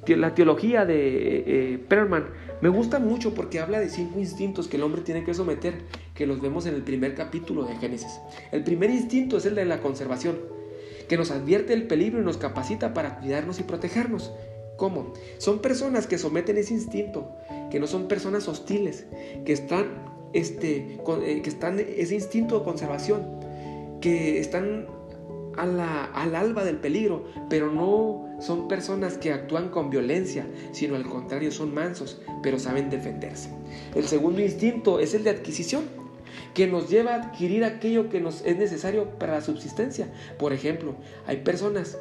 La 0.07 0.35
teología 0.35 0.85
de 0.85 1.73
eh, 1.73 1.77
Perlman 1.77 2.27
me 2.61 2.69
gusta 2.69 2.99
mucho 2.99 3.33
porque 3.33 3.59
habla 3.59 3.79
de 3.79 3.89
cinco 3.89 4.19
instintos 4.19 4.67
que 4.67 4.77
el 4.77 4.83
hombre 4.83 5.01
tiene 5.01 5.23
que 5.23 5.33
someter, 5.33 5.75
que 6.13 6.27
los 6.27 6.41
vemos 6.41 6.65
en 6.65 6.75
el 6.75 6.83
primer 6.83 7.15
capítulo 7.15 7.63
de 7.63 7.75
Génesis. 7.77 8.19
El 8.51 8.63
primer 8.63 8.89
instinto 8.89 9.37
es 9.37 9.45
el 9.45 9.55
de 9.55 9.65
la 9.65 9.79
conservación, 9.79 10.37
que 11.07 11.17
nos 11.17 11.31
advierte 11.31 11.73
el 11.73 11.87
peligro 11.87 12.21
y 12.21 12.25
nos 12.25 12.37
capacita 12.37 12.93
para 12.93 13.19
cuidarnos 13.19 13.59
y 13.59 13.63
protegernos. 13.63 14.33
¿Cómo? 14.77 15.13
Son 15.37 15.59
personas 15.59 16.07
que 16.07 16.17
someten 16.17 16.57
ese 16.57 16.73
instinto, 16.73 17.31
que 17.71 17.79
no 17.79 17.87
son 17.87 18.07
personas 18.07 18.47
hostiles, 18.47 19.05
que 19.45 19.53
están, 19.53 19.85
este, 20.33 20.97
eh, 21.25 21.41
que 21.41 21.49
están 21.49 21.79
ese 21.79 22.15
instinto 22.15 22.59
de 22.59 22.65
conservación, 22.65 23.39
que 24.01 24.39
están 24.39 24.87
a 25.57 26.05
al 26.05 26.35
alba 26.35 26.63
del 26.63 26.77
peligro, 26.77 27.25
pero 27.49 27.71
no 27.71 28.37
son 28.39 28.67
personas 28.67 29.17
que 29.17 29.31
actúan 29.31 29.69
con 29.69 29.89
violencia, 29.89 30.47
sino 30.71 30.95
al 30.95 31.05
contrario 31.05 31.51
son 31.51 31.73
mansos, 31.73 32.21
pero 32.41 32.59
saben 32.59 32.89
defenderse. 32.89 33.49
El 33.95 34.05
segundo 34.05 34.41
instinto 34.41 34.99
es 34.99 35.13
el 35.13 35.23
de 35.23 35.31
adquisición, 35.31 35.83
que 36.53 36.67
nos 36.67 36.89
lleva 36.89 37.13
a 37.13 37.23
adquirir 37.23 37.63
aquello 37.63 38.09
que 38.09 38.19
nos 38.19 38.45
es 38.45 38.57
necesario 38.57 39.17
para 39.17 39.33
la 39.33 39.41
subsistencia. 39.41 40.11
Por 40.37 40.53
ejemplo, 40.53 40.95
hay 41.25 41.37
personas 41.37 41.97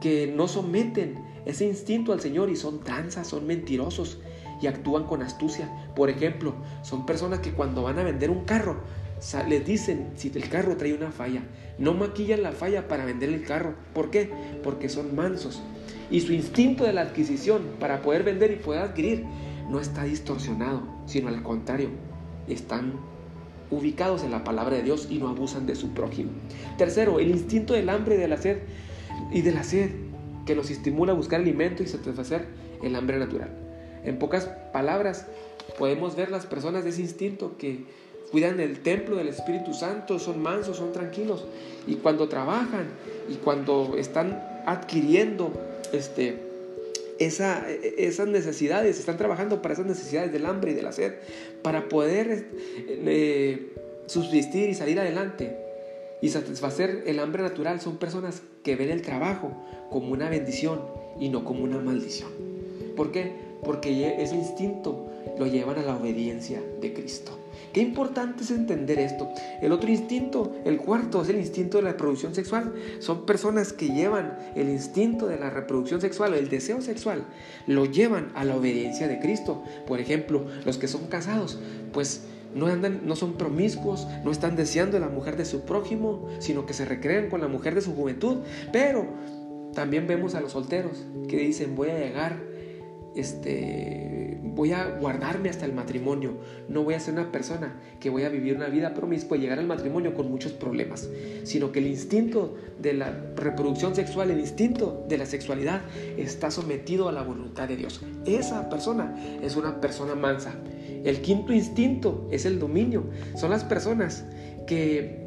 que 0.00 0.26
no 0.26 0.48
someten 0.48 1.18
ese 1.44 1.66
instinto 1.66 2.12
al 2.12 2.20
Señor 2.20 2.50
y 2.50 2.56
son 2.56 2.80
tranzas, 2.80 3.26
son 3.26 3.46
mentirosos 3.46 4.18
y 4.60 4.66
actúan 4.66 5.04
con 5.04 5.22
astucia. 5.22 5.68
Por 5.94 6.10
ejemplo, 6.10 6.54
son 6.82 7.06
personas 7.06 7.40
que 7.40 7.52
cuando 7.52 7.82
van 7.82 7.98
a 7.98 8.04
vender 8.04 8.30
un 8.30 8.44
carro, 8.44 8.82
les 9.48 9.66
dicen 9.66 10.10
si 10.16 10.30
el 10.34 10.48
carro 10.48 10.76
trae 10.76 10.94
una 10.94 11.10
falla, 11.10 11.42
no 11.78 11.94
maquillan 11.94 12.42
la 12.42 12.52
falla 12.52 12.88
para 12.88 13.04
vender 13.04 13.30
el 13.30 13.44
carro. 13.44 13.74
¿Por 13.94 14.10
qué? 14.10 14.30
Porque 14.62 14.88
son 14.88 15.14
mansos. 15.14 15.62
Y 16.10 16.20
su 16.20 16.32
instinto 16.32 16.84
de 16.84 16.92
la 16.92 17.02
adquisición 17.02 17.62
para 17.78 18.02
poder 18.02 18.22
vender 18.22 18.50
y 18.50 18.56
poder 18.56 18.82
adquirir 18.82 19.24
no 19.68 19.80
está 19.80 20.04
distorsionado, 20.04 20.82
sino 21.06 21.28
al 21.28 21.42
contrario, 21.42 21.90
están 22.48 22.94
ubicados 23.70 24.24
en 24.24 24.32
la 24.32 24.42
palabra 24.42 24.76
de 24.76 24.82
Dios 24.82 25.06
y 25.10 25.18
no 25.18 25.28
abusan 25.28 25.66
de 25.66 25.76
su 25.76 25.90
prójimo. 25.90 26.30
Tercero, 26.76 27.20
el 27.20 27.30
instinto 27.30 27.74
del 27.74 27.88
hambre 27.88 28.16
y 28.16 28.18
de 28.18 28.28
la 28.28 28.36
sed 28.36 28.58
y 29.30 29.42
de 29.42 29.52
la 29.52 29.62
sed 29.62 29.90
que 30.44 30.56
los 30.56 30.70
estimula 30.70 31.12
a 31.12 31.16
buscar 31.16 31.40
alimento 31.40 31.82
y 31.82 31.86
satisfacer 31.86 32.46
el 32.82 32.96
hambre 32.96 33.18
natural. 33.18 33.50
En 34.04 34.18
pocas 34.18 34.46
palabras, 34.72 35.26
podemos 35.78 36.16
ver 36.16 36.30
las 36.30 36.46
personas 36.46 36.84
de 36.84 36.90
ese 36.90 37.02
instinto 37.02 37.56
que 37.56 37.84
cuidan 38.30 38.60
el 38.60 38.80
templo 38.80 39.16
del 39.16 39.28
Espíritu 39.28 39.74
Santo, 39.74 40.18
son 40.18 40.42
mansos, 40.42 40.76
son 40.76 40.92
tranquilos. 40.92 41.44
Y 41.86 41.96
cuando 41.96 42.28
trabajan 42.28 42.86
y 43.28 43.34
cuando 43.34 43.96
están 43.96 44.42
adquiriendo 44.66 45.52
este, 45.92 46.38
esa, 47.18 47.68
esas 47.70 48.28
necesidades, 48.28 48.98
están 48.98 49.16
trabajando 49.16 49.62
para 49.62 49.74
esas 49.74 49.86
necesidades 49.86 50.32
del 50.32 50.46
hambre 50.46 50.72
y 50.72 50.74
de 50.74 50.82
la 50.82 50.92
sed, 50.92 51.14
para 51.62 51.88
poder 51.88 52.46
eh, 52.88 53.72
subsistir 54.06 54.68
y 54.68 54.74
salir 54.74 54.98
adelante 55.00 55.56
y 56.22 56.28
satisfacer 56.28 57.04
el 57.06 57.18
hambre 57.18 57.42
natural, 57.42 57.80
son 57.80 57.96
personas 57.96 58.42
que 58.62 58.76
ven 58.76 58.90
el 58.90 59.02
trabajo 59.02 59.52
como 59.90 60.12
una 60.12 60.28
bendición 60.28 60.80
y 61.18 61.28
no 61.28 61.44
como 61.44 61.64
una 61.64 61.78
maldición. 61.78 62.30
¿Por 62.96 63.10
qué? 63.12 63.49
Porque 63.64 64.22
ese 64.22 64.36
instinto 64.36 65.10
lo 65.38 65.46
llevan 65.46 65.78
a 65.78 65.82
la 65.82 65.96
obediencia 65.96 66.62
de 66.80 66.92
Cristo. 66.92 67.40
Qué 67.72 67.80
importante 67.80 68.42
es 68.42 68.50
entender 68.50 68.98
esto. 68.98 69.28
El 69.60 69.72
otro 69.72 69.90
instinto, 69.90 70.56
el 70.64 70.78
cuarto, 70.78 71.22
es 71.22 71.28
el 71.28 71.36
instinto 71.36 71.78
de 71.78 71.84
la 71.84 71.92
reproducción 71.92 72.34
sexual. 72.34 72.74
Son 72.98 73.26
personas 73.26 73.72
que 73.72 73.90
llevan 73.90 74.36
el 74.56 74.68
instinto 74.68 75.26
de 75.26 75.38
la 75.38 75.50
reproducción 75.50 76.00
sexual, 76.00 76.34
el 76.34 76.48
deseo 76.48 76.80
sexual, 76.80 77.24
lo 77.66 77.84
llevan 77.84 78.32
a 78.34 78.44
la 78.44 78.56
obediencia 78.56 79.06
de 79.06 79.20
Cristo. 79.20 79.62
Por 79.86 80.00
ejemplo, 80.00 80.46
los 80.64 80.78
que 80.78 80.88
son 80.88 81.06
casados, 81.06 81.58
pues 81.92 82.24
no 82.54 82.66
andan, 82.66 83.02
no 83.04 83.14
son 83.14 83.34
promiscuos, 83.34 84.08
no 84.24 84.32
están 84.32 84.56
deseando 84.56 84.96
a 84.96 85.00
la 85.00 85.08
mujer 85.08 85.36
de 85.36 85.44
su 85.44 85.60
prójimo, 85.60 86.26
sino 86.40 86.66
que 86.66 86.74
se 86.74 86.84
recrean 86.84 87.28
con 87.28 87.40
la 87.40 87.48
mujer 87.48 87.76
de 87.76 87.82
su 87.82 87.94
juventud. 87.94 88.38
Pero 88.72 89.06
también 89.74 90.08
vemos 90.08 90.34
a 90.34 90.40
los 90.40 90.52
solteros 90.52 91.06
que 91.28 91.36
dicen 91.36 91.76
voy 91.76 91.90
a 91.90 91.98
llegar 91.98 92.49
este, 93.16 94.38
voy 94.42 94.72
a 94.72 94.84
guardarme 94.98 95.48
hasta 95.48 95.64
el 95.64 95.72
matrimonio. 95.72 96.38
No 96.68 96.84
voy 96.84 96.94
a 96.94 97.00
ser 97.00 97.14
una 97.14 97.32
persona 97.32 97.80
que 97.98 98.10
voy 98.10 98.24
a 98.24 98.28
vivir 98.28 98.56
una 98.56 98.68
vida 98.68 98.94
promiscua 98.94 99.36
y 99.36 99.40
llegar 99.40 99.58
al 99.58 99.66
matrimonio 99.66 100.14
con 100.14 100.30
muchos 100.30 100.52
problemas, 100.52 101.08
sino 101.44 101.72
que 101.72 101.80
el 101.80 101.86
instinto 101.86 102.56
de 102.78 102.94
la 102.94 103.10
reproducción 103.36 103.94
sexual, 103.94 104.30
el 104.30 104.40
instinto 104.40 105.04
de 105.08 105.18
la 105.18 105.26
sexualidad 105.26 105.82
está 106.16 106.50
sometido 106.50 107.08
a 107.08 107.12
la 107.12 107.22
voluntad 107.22 107.68
de 107.68 107.76
Dios. 107.76 108.00
Esa 108.26 108.68
persona 108.68 109.16
es 109.42 109.56
una 109.56 109.80
persona 109.80 110.14
mansa. 110.14 110.54
El 111.04 111.20
quinto 111.22 111.52
instinto 111.52 112.28
es 112.30 112.44
el 112.44 112.58
dominio. 112.58 113.04
Son 113.36 113.50
las 113.50 113.64
personas 113.64 114.24
que 114.66 115.24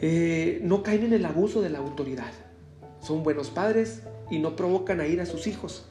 eh, 0.00 0.60
no 0.62 0.82
caen 0.82 1.04
en 1.04 1.12
el 1.14 1.24
abuso 1.24 1.62
de 1.62 1.70
la 1.70 1.78
autoridad. 1.78 2.32
Son 3.00 3.22
buenos 3.22 3.50
padres 3.50 4.02
y 4.30 4.38
no 4.38 4.54
provocan 4.54 5.00
a 5.00 5.06
ir 5.06 5.20
a 5.20 5.26
sus 5.26 5.46
hijos 5.46 5.88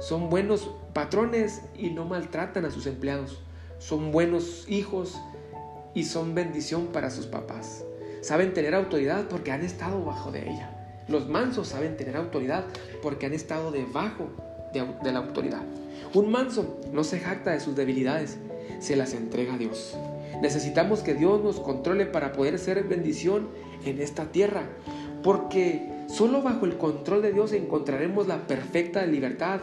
son 0.00 0.30
buenos 0.30 0.70
patrones 0.94 1.60
y 1.76 1.90
no 1.90 2.06
maltratan 2.06 2.64
a 2.64 2.70
sus 2.70 2.86
empleados. 2.86 3.38
Son 3.78 4.12
buenos 4.12 4.64
hijos 4.68 5.20
y 5.94 6.04
son 6.04 6.34
bendición 6.34 6.86
para 6.86 7.10
sus 7.10 7.26
papás. 7.26 7.84
Saben 8.22 8.54
tener 8.54 8.74
autoridad 8.74 9.28
porque 9.28 9.52
han 9.52 9.62
estado 9.62 10.02
bajo 10.02 10.32
de 10.32 10.50
ella. 10.50 11.04
Los 11.06 11.28
mansos 11.28 11.68
saben 11.68 11.98
tener 11.98 12.16
autoridad 12.16 12.64
porque 13.02 13.26
han 13.26 13.34
estado 13.34 13.72
debajo 13.72 14.30
de, 14.72 15.12
la 15.12 15.18
autoridad. 15.18 15.62
Un 16.14 16.30
manso 16.30 16.80
no 16.92 17.04
se 17.04 17.20
jacta 17.20 17.50
de 17.50 17.60
sus 17.60 17.76
debilidades, 17.76 18.38
se 18.78 18.96
las 18.96 19.12
entrega 19.12 19.54
a 19.54 19.58
Dios. 19.58 19.98
Necesitamos 20.40 21.00
que 21.00 21.14
Dios 21.14 21.42
nos 21.42 21.60
controle 21.60 22.06
para 22.06 22.32
poder 22.32 22.58
ser 22.58 22.82
bendición 22.84 23.48
en 23.84 24.00
esta 24.00 24.26
tierra, 24.32 24.62
porque 25.22 25.90
solo 26.08 26.40
bajo 26.42 26.64
el 26.64 26.78
control 26.78 27.20
de 27.20 27.32
Dios 27.32 27.52
encontraremos 27.52 28.26
la 28.26 28.46
perfecta 28.46 29.04
libertad 29.04 29.60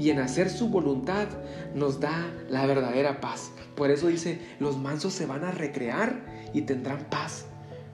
y 0.00 0.08
en 0.08 0.18
hacer 0.18 0.48
su 0.48 0.70
voluntad 0.70 1.28
nos 1.74 2.00
da 2.00 2.32
la 2.48 2.64
verdadera 2.64 3.20
paz. 3.20 3.52
Por 3.76 3.90
eso 3.90 4.08
dice, 4.08 4.40
los 4.58 4.78
mansos 4.78 5.12
se 5.12 5.26
van 5.26 5.44
a 5.44 5.50
recrear 5.50 6.24
y 6.54 6.62
tendrán 6.62 7.04
paz. 7.10 7.44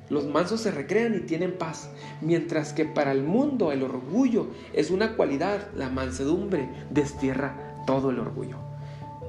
Los 0.08 0.24
mansos 0.24 0.60
se 0.60 0.70
recrean 0.70 1.16
y 1.16 1.20
tienen 1.26 1.58
paz, 1.58 1.90
mientras 2.20 2.72
que 2.72 2.84
para 2.84 3.10
el 3.10 3.24
mundo 3.24 3.72
el 3.72 3.82
orgullo 3.82 4.50
es 4.72 4.92
una 4.92 5.16
cualidad, 5.16 5.66
la 5.74 5.88
mansedumbre 5.88 6.68
destierra 6.90 7.82
todo 7.88 8.10
el 8.10 8.20
orgullo. 8.20 8.58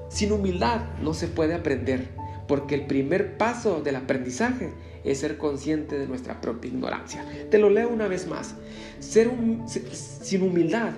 Sin 0.09 0.31
humildad 0.31 0.81
no 1.01 1.15
se 1.15 1.27
puede 1.27 1.55
aprender, 1.55 2.09
porque 2.47 2.75
el 2.75 2.85
primer 2.85 3.37
paso 3.39 3.81
del 3.81 3.95
aprendizaje 3.95 4.71
es 5.03 5.19
ser 5.19 5.39
consciente 5.39 5.97
de 5.97 6.07
nuestra 6.07 6.41
propia 6.41 6.69
ignorancia. 6.69 7.25
Te 7.49 7.57
lo 7.57 7.71
leo 7.71 7.89
una 7.89 8.07
vez 8.07 8.27
más. 8.27 8.53
Sin 8.99 10.43
humildad 10.43 10.91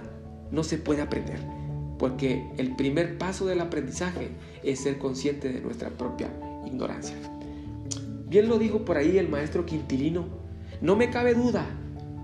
no 0.52 0.64
se 0.66 0.78
puede 0.78 1.02
aprender 1.02 1.59
porque 2.00 2.50
el 2.58 2.76
primer 2.76 3.18
paso 3.18 3.46
del 3.46 3.60
aprendizaje 3.60 4.30
es 4.64 4.80
ser 4.80 4.98
consciente 4.98 5.52
de 5.52 5.60
nuestra 5.60 5.90
propia 5.90 6.30
ignorancia. 6.66 7.16
Bien 8.28 8.48
lo 8.48 8.58
dijo 8.58 8.86
por 8.86 8.98
ahí 8.98 9.18
el 9.18 9.28
maestro 9.28 9.66
Quintilino, 9.66 10.26
no 10.82 10.96
me 10.96 11.10
cabe 11.12 11.34
duda 11.34 11.68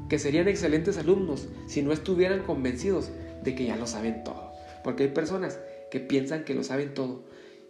que 0.10 0.18
serían 0.18 0.48
excelentes 0.48 0.98
alumnos 0.98 1.50
si 1.68 1.82
no 1.82 1.92
estuvieran 1.92 2.44
convencidos 2.44 3.12
de 3.44 3.54
que 3.54 3.66
ya 3.66 3.76
lo 3.76 3.86
saben 3.86 4.24
todo, 4.24 4.54
porque 4.84 5.04
hay 5.04 5.10
personas 5.10 5.60
que 5.92 6.00
piensan 6.00 6.46
que 6.46 6.54
lo 6.54 6.64
saben 6.64 6.94
todo 6.94 7.24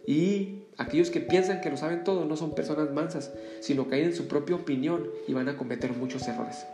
y 0.06 0.62
aquellos 0.76 1.10
que 1.10 1.20
piensan 1.20 1.60
que 1.60 1.70
lo 1.70 1.76
saben 1.76 2.04
todo 2.04 2.24
no 2.24 2.36
son 2.36 2.54
personas 2.54 2.92
mansas, 2.92 3.32
sino 3.60 3.88
que 3.88 3.96
hay 3.96 4.02
en 4.02 4.14
su 4.14 4.28
propia 4.28 4.54
opinión 4.54 5.08
y 5.26 5.32
van 5.32 5.48
a 5.48 5.56
cometer 5.56 5.92
muchos 5.92 6.28
errores. 6.28 6.64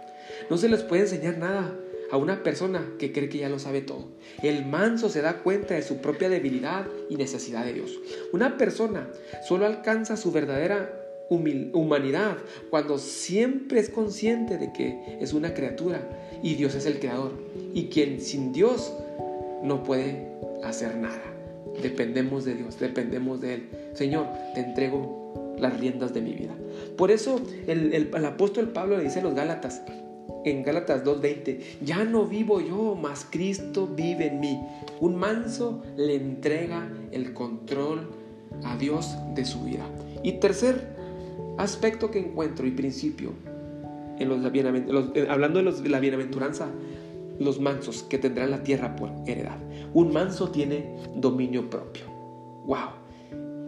No 0.50 0.58
se 0.58 0.68
les 0.68 0.82
puede 0.82 1.02
enseñar 1.02 1.38
nada 1.38 1.74
a 2.12 2.18
una 2.18 2.42
persona 2.42 2.86
que 2.98 3.10
cree 3.10 3.30
que 3.30 3.38
ya 3.38 3.48
lo 3.48 3.58
sabe 3.58 3.80
todo. 3.80 4.04
El 4.42 4.66
manso 4.66 5.08
se 5.08 5.22
da 5.22 5.38
cuenta 5.42 5.74
de 5.74 5.82
su 5.82 5.96
propia 5.96 6.28
debilidad 6.28 6.86
y 7.08 7.16
necesidad 7.16 7.64
de 7.64 7.72
Dios. 7.72 7.98
Una 8.32 8.58
persona 8.58 9.08
solo 9.48 9.64
alcanza 9.64 10.18
su 10.18 10.30
verdadera 10.30 10.98
humanidad 11.30 12.36
cuando 12.68 12.98
siempre 12.98 13.80
es 13.80 13.88
consciente 13.88 14.58
de 14.58 14.74
que 14.74 15.16
es 15.22 15.32
una 15.32 15.54
criatura 15.54 16.06
y 16.42 16.54
Dios 16.54 16.74
es 16.74 16.84
el 16.84 16.98
creador 16.98 17.32
y 17.72 17.86
quien 17.86 18.20
sin 18.20 18.52
Dios 18.52 18.92
no 19.62 19.82
puede 19.82 20.28
hacer 20.62 20.96
nada. 20.96 21.22
Dependemos 21.80 22.44
de 22.44 22.56
Dios, 22.56 22.78
dependemos 22.78 23.40
de 23.40 23.54
Él. 23.54 23.68
Señor, 23.94 24.26
te 24.54 24.60
entrego 24.60 25.56
las 25.58 25.80
riendas 25.80 26.12
de 26.12 26.20
mi 26.20 26.34
vida. 26.34 26.52
Por 26.98 27.10
eso 27.10 27.40
el, 27.66 27.94
el 27.94 28.24
apóstol 28.26 28.68
Pablo 28.68 28.98
le 28.98 29.04
dice 29.04 29.20
a 29.20 29.22
los 29.22 29.34
Gálatas, 29.34 29.80
en 30.44 30.62
Gálatas 30.62 31.04
2.20, 31.04 31.58
ya 31.82 32.04
no 32.04 32.26
vivo 32.26 32.60
yo, 32.60 32.96
mas 33.00 33.26
Cristo 33.28 33.86
vive 33.86 34.26
en 34.26 34.40
mí. 34.40 34.60
Un 35.00 35.16
manso 35.16 35.82
le 35.96 36.16
entrega 36.16 36.88
el 37.10 37.32
control 37.32 38.08
a 38.64 38.76
Dios 38.76 39.16
de 39.34 39.44
su 39.44 39.62
vida. 39.62 39.84
Y 40.22 40.32
tercer 40.32 40.96
aspecto 41.58 42.10
que 42.10 42.18
encuentro 42.18 42.66
y 42.66 42.70
principio, 42.70 43.32
en 44.18 44.28
los, 44.28 45.14
eh, 45.14 45.26
hablando 45.28 45.62
de 45.62 45.88
la 45.88 46.00
bienaventuranza, 46.00 46.68
los 47.38 47.60
mansos 47.60 48.02
que 48.04 48.18
tendrán 48.18 48.50
la 48.50 48.62
tierra 48.62 48.94
por 48.96 49.10
heredad. 49.26 49.58
Un 49.94 50.12
manso 50.12 50.50
tiene 50.50 50.96
dominio 51.16 51.68
propio. 51.68 52.04
¡Wow! 52.66 53.01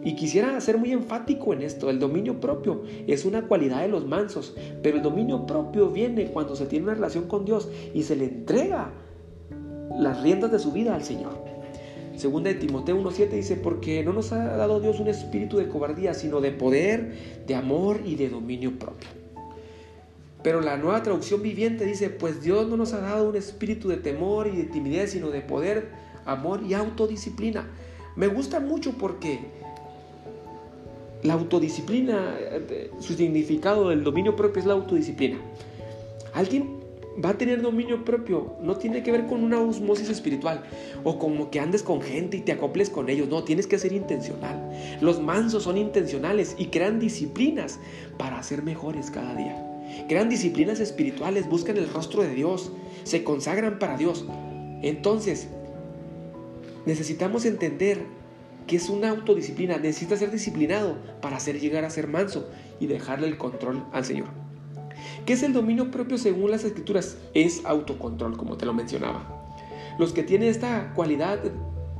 Y 0.05 0.15
quisiera 0.15 0.61
ser 0.61 0.77
muy 0.77 0.91
enfático 0.91 1.51
en 1.51 1.63
esto. 1.63 1.89
El 1.89 1.99
dominio 1.99 2.39
propio 2.39 2.83
es 3.07 3.25
una 3.25 3.47
cualidad 3.47 3.81
de 3.81 3.87
los 3.87 4.05
mansos, 4.05 4.55
pero 4.83 4.97
el 4.97 5.03
dominio 5.03 5.47
propio 5.47 5.89
viene 5.89 6.27
cuando 6.27 6.55
se 6.55 6.67
tiene 6.67 6.85
una 6.85 6.93
relación 6.93 7.27
con 7.27 7.43
Dios 7.43 7.67
y 7.91 8.03
se 8.03 8.15
le 8.15 8.25
entrega 8.25 8.91
las 9.97 10.21
riendas 10.21 10.51
de 10.51 10.59
su 10.59 10.71
vida 10.71 10.93
al 10.93 11.03
Señor. 11.03 11.43
Segunda 12.15 12.49
de 12.49 12.55
Timoteo 12.55 12.95
1.7 12.97 13.29
dice, 13.31 13.55
porque 13.55 14.03
no 14.03 14.13
nos 14.13 14.31
ha 14.31 14.55
dado 14.55 14.79
Dios 14.79 14.99
un 14.99 15.07
espíritu 15.07 15.57
de 15.57 15.67
cobardía, 15.67 16.13
sino 16.13 16.39
de 16.39 16.51
poder, 16.51 17.43
de 17.47 17.55
amor 17.55 18.01
y 18.05 18.15
de 18.15 18.29
dominio 18.29 18.77
propio. 18.77 19.09
Pero 20.43 20.61
la 20.61 20.77
nueva 20.77 21.01
traducción 21.01 21.41
viviente 21.41 21.83
dice, 21.83 22.11
pues 22.11 22.43
Dios 22.43 22.69
no 22.69 22.77
nos 22.77 22.93
ha 22.93 22.99
dado 22.99 23.27
un 23.27 23.35
espíritu 23.35 23.89
de 23.89 23.97
temor 23.97 24.45
y 24.45 24.55
de 24.55 24.63
timidez, 24.65 25.13
sino 25.13 25.31
de 25.31 25.41
poder, 25.41 25.89
amor 26.25 26.61
y 26.61 26.75
autodisciplina. 26.75 27.67
Me 28.15 28.27
gusta 28.27 28.59
mucho 28.59 28.93
porque 28.93 29.64
la 31.25 31.33
autodisciplina, 31.33 32.37
eh, 32.39 32.91
su 32.99 33.13
significado 33.13 33.89
del 33.89 34.03
dominio 34.03 34.35
propio 34.35 34.59
es 34.59 34.65
la 34.65 34.73
autodisciplina. 34.73 35.37
Alguien 36.33 36.85
va 37.23 37.29
a 37.29 37.37
tener 37.37 37.61
dominio 37.61 38.03
propio, 38.03 38.55
no 38.61 38.75
tiene 38.75 39.01
que 39.01 39.11
ver 39.11 39.25
con 39.25 39.43
una 39.43 39.59
osmosis 39.59 40.09
espiritual 40.09 40.63
o 41.03 41.17
como 41.17 41.49
que 41.49 41.59
andes 41.59 41.81
con 41.81 42.01
gente 42.01 42.37
y 42.37 42.41
te 42.41 42.51
acoples 42.51 42.89
con 42.89 43.09
ellos, 43.09 43.29
no, 43.29 43.43
tienes 43.43 43.67
que 43.67 43.79
ser 43.79 43.93
intencional. 43.93 44.69
Los 45.01 45.21
mansos 45.21 45.63
son 45.63 45.77
intencionales 45.77 46.55
y 46.57 46.67
crean 46.67 46.99
disciplinas 46.99 47.79
para 48.17 48.41
ser 48.43 48.63
mejores 48.63 49.11
cada 49.11 49.35
día. 49.35 49.61
Crean 50.09 50.29
disciplinas 50.29 50.79
espirituales, 50.79 51.47
buscan 51.47 51.77
el 51.77 51.89
rostro 51.89 52.21
de 52.21 52.33
Dios, 52.33 52.71
se 53.03 53.23
consagran 53.23 53.79
para 53.79 53.97
Dios. 53.97 54.25
Entonces, 54.81 55.47
necesitamos 56.85 57.45
entender 57.45 58.03
que 58.67 58.75
es 58.75 58.89
una 58.89 59.09
autodisciplina, 59.09 59.77
necesita 59.77 60.17
ser 60.17 60.31
disciplinado 60.31 60.97
para 61.21 61.37
hacer 61.37 61.59
llegar 61.59 61.85
a 61.85 61.89
ser 61.89 62.07
manso 62.07 62.49
y 62.79 62.87
dejarle 62.87 63.27
el 63.27 63.37
control 63.37 63.83
al 63.91 64.05
Señor. 64.05 64.27
¿Qué 65.25 65.33
es 65.33 65.43
el 65.43 65.53
dominio 65.53 65.91
propio 65.91 66.17
según 66.17 66.51
las 66.51 66.63
escrituras? 66.63 67.17
Es 67.33 67.63
autocontrol, 67.65 68.37
como 68.37 68.57
te 68.57 68.65
lo 68.65 68.73
mencionaba. 68.73 69.45
Los 69.97 70.13
que 70.13 70.23
tienen 70.23 70.49
esta 70.49 70.93
cualidad 70.93 71.39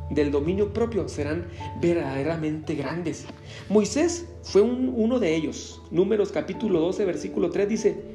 del 0.09 0.31
dominio 0.31 0.73
propio 0.73 1.07
serán 1.07 1.47
verdaderamente 1.81 2.75
grandes. 2.75 3.25
Moisés 3.69 4.27
fue 4.43 4.61
uno 4.61 5.19
de 5.19 5.35
ellos. 5.35 5.81
Números 5.91 6.31
capítulo 6.31 6.79
12, 6.79 7.05
versículo 7.05 7.49
3 7.49 7.69
dice, 7.69 8.14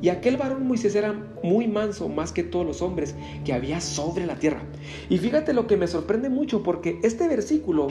y 0.00 0.10
aquel 0.10 0.36
varón 0.36 0.66
Moisés 0.66 0.94
era 0.94 1.12
muy 1.42 1.66
manso 1.66 2.08
más 2.08 2.32
que 2.32 2.42
todos 2.42 2.64
los 2.64 2.82
hombres 2.82 3.14
que 3.44 3.52
había 3.52 3.80
sobre 3.80 4.26
la 4.26 4.36
tierra. 4.36 4.62
Y 5.08 5.18
fíjate 5.18 5.52
lo 5.52 5.66
que 5.66 5.76
me 5.76 5.86
sorprende 5.86 6.28
mucho 6.28 6.62
porque 6.62 6.98
este 7.02 7.26
versículo 7.26 7.88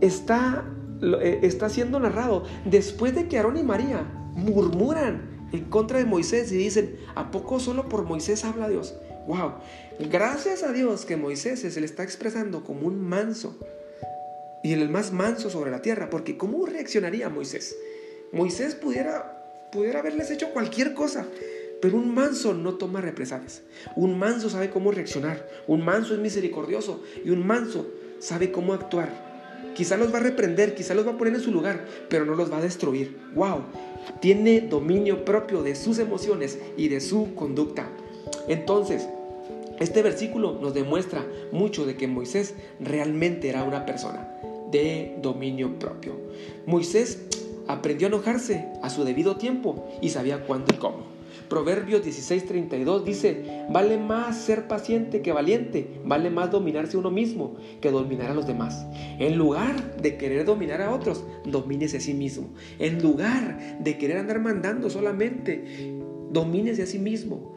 está, 0.00 0.64
eh, 1.02 1.40
está 1.42 1.68
siendo 1.68 2.00
narrado 2.00 2.44
después 2.64 3.14
de 3.14 3.28
que 3.28 3.36
Aarón 3.36 3.56
y 3.56 3.62
María 3.62 4.04
murmuran 4.34 5.48
en 5.52 5.64
contra 5.66 5.98
de 5.98 6.04
Moisés 6.04 6.50
y 6.50 6.56
dicen, 6.56 6.96
¿a 7.14 7.30
poco 7.30 7.60
solo 7.60 7.88
por 7.88 8.04
Moisés 8.04 8.44
habla 8.44 8.68
Dios? 8.68 8.96
¡Wow! 9.28 9.54
Gracias 10.10 10.62
a 10.62 10.72
Dios 10.72 11.04
que 11.04 11.16
Moisés 11.16 11.60
se 11.60 11.80
le 11.80 11.86
está 11.86 12.02
expresando 12.02 12.64
como 12.64 12.86
un 12.86 13.00
manso 13.00 13.56
y 14.62 14.72
el 14.72 14.88
más 14.88 15.12
manso 15.12 15.50
sobre 15.50 15.70
la 15.70 15.82
tierra, 15.82 16.10
porque 16.10 16.36
¿cómo 16.36 16.66
reaccionaría 16.66 17.28
Moisés? 17.28 17.76
Moisés 18.32 18.74
pudiera 18.74 19.35
pudiera 19.72 20.00
haberles 20.00 20.30
hecho 20.30 20.50
cualquier 20.50 20.94
cosa. 20.94 21.26
Pero 21.80 21.96
un 21.96 22.14
manso 22.14 22.54
no 22.54 22.74
toma 22.74 23.00
represalias. 23.00 23.62
Un 23.96 24.18
manso 24.18 24.48
sabe 24.48 24.70
cómo 24.70 24.92
reaccionar. 24.92 25.46
Un 25.66 25.84
manso 25.84 26.14
es 26.14 26.20
misericordioso. 26.20 27.02
Y 27.24 27.30
un 27.30 27.46
manso 27.46 27.86
sabe 28.18 28.50
cómo 28.50 28.72
actuar. 28.72 29.26
Quizá 29.74 29.98
los 29.98 30.12
va 30.12 30.18
a 30.18 30.22
reprender, 30.22 30.74
quizá 30.74 30.94
los 30.94 31.06
va 31.06 31.12
a 31.12 31.18
poner 31.18 31.34
en 31.34 31.40
su 31.40 31.52
lugar, 31.52 31.84
pero 32.08 32.24
no 32.24 32.34
los 32.34 32.50
va 32.50 32.58
a 32.58 32.62
destruir. 32.62 33.18
¡Wow! 33.34 33.64
Tiene 34.20 34.62
dominio 34.62 35.24
propio 35.24 35.62
de 35.62 35.74
sus 35.74 35.98
emociones 35.98 36.58
y 36.78 36.88
de 36.88 37.00
su 37.00 37.34
conducta. 37.34 37.86
Entonces, 38.48 39.06
este 39.78 40.02
versículo 40.02 40.58
nos 40.62 40.72
demuestra 40.72 41.26
mucho 41.52 41.84
de 41.84 41.96
que 41.96 42.06
Moisés 42.06 42.54
realmente 42.80 43.50
era 43.50 43.64
una 43.64 43.84
persona 43.84 44.26
de 44.70 45.16
dominio 45.20 45.78
propio. 45.78 46.14
Moisés 46.64 47.18
aprendió 47.68 48.06
a 48.06 48.10
enojarse 48.10 48.68
a 48.82 48.90
su 48.90 49.04
debido 49.04 49.36
tiempo 49.36 49.88
y 50.00 50.10
sabía 50.10 50.44
cuándo 50.46 50.72
y 50.74 50.78
cómo. 50.78 51.16
Proverbios 51.48 52.04
16:32 52.04 53.04
dice, 53.04 53.64
vale 53.70 53.98
más 53.98 54.36
ser 54.36 54.66
paciente 54.66 55.22
que 55.22 55.32
valiente, 55.32 56.00
vale 56.04 56.30
más 56.30 56.50
dominarse 56.50 56.96
uno 56.96 57.10
mismo 57.10 57.56
que 57.80 57.90
dominar 57.90 58.30
a 58.30 58.34
los 58.34 58.46
demás. 58.46 58.86
En 59.18 59.36
lugar 59.36 59.96
de 59.98 60.16
querer 60.16 60.44
dominar 60.44 60.82
a 60.82 60.92
otros, 60.92 61.24
domínese 61.44 61.98
a 61.98 62.00
sí 62.00 62.14
mismo. 62.14 62.48
En 62.78 63.00
lugar 63.00 63.78
de 63.78 63.96
querer 63.96 64.18
andar 64.18 64.40
mandando 64.40 64.90
solamente, 64.90 65.94
domínese 66.30 66.82
a 66.82 66.86
sí 66.86 66.98
mismo. 66.98 67.55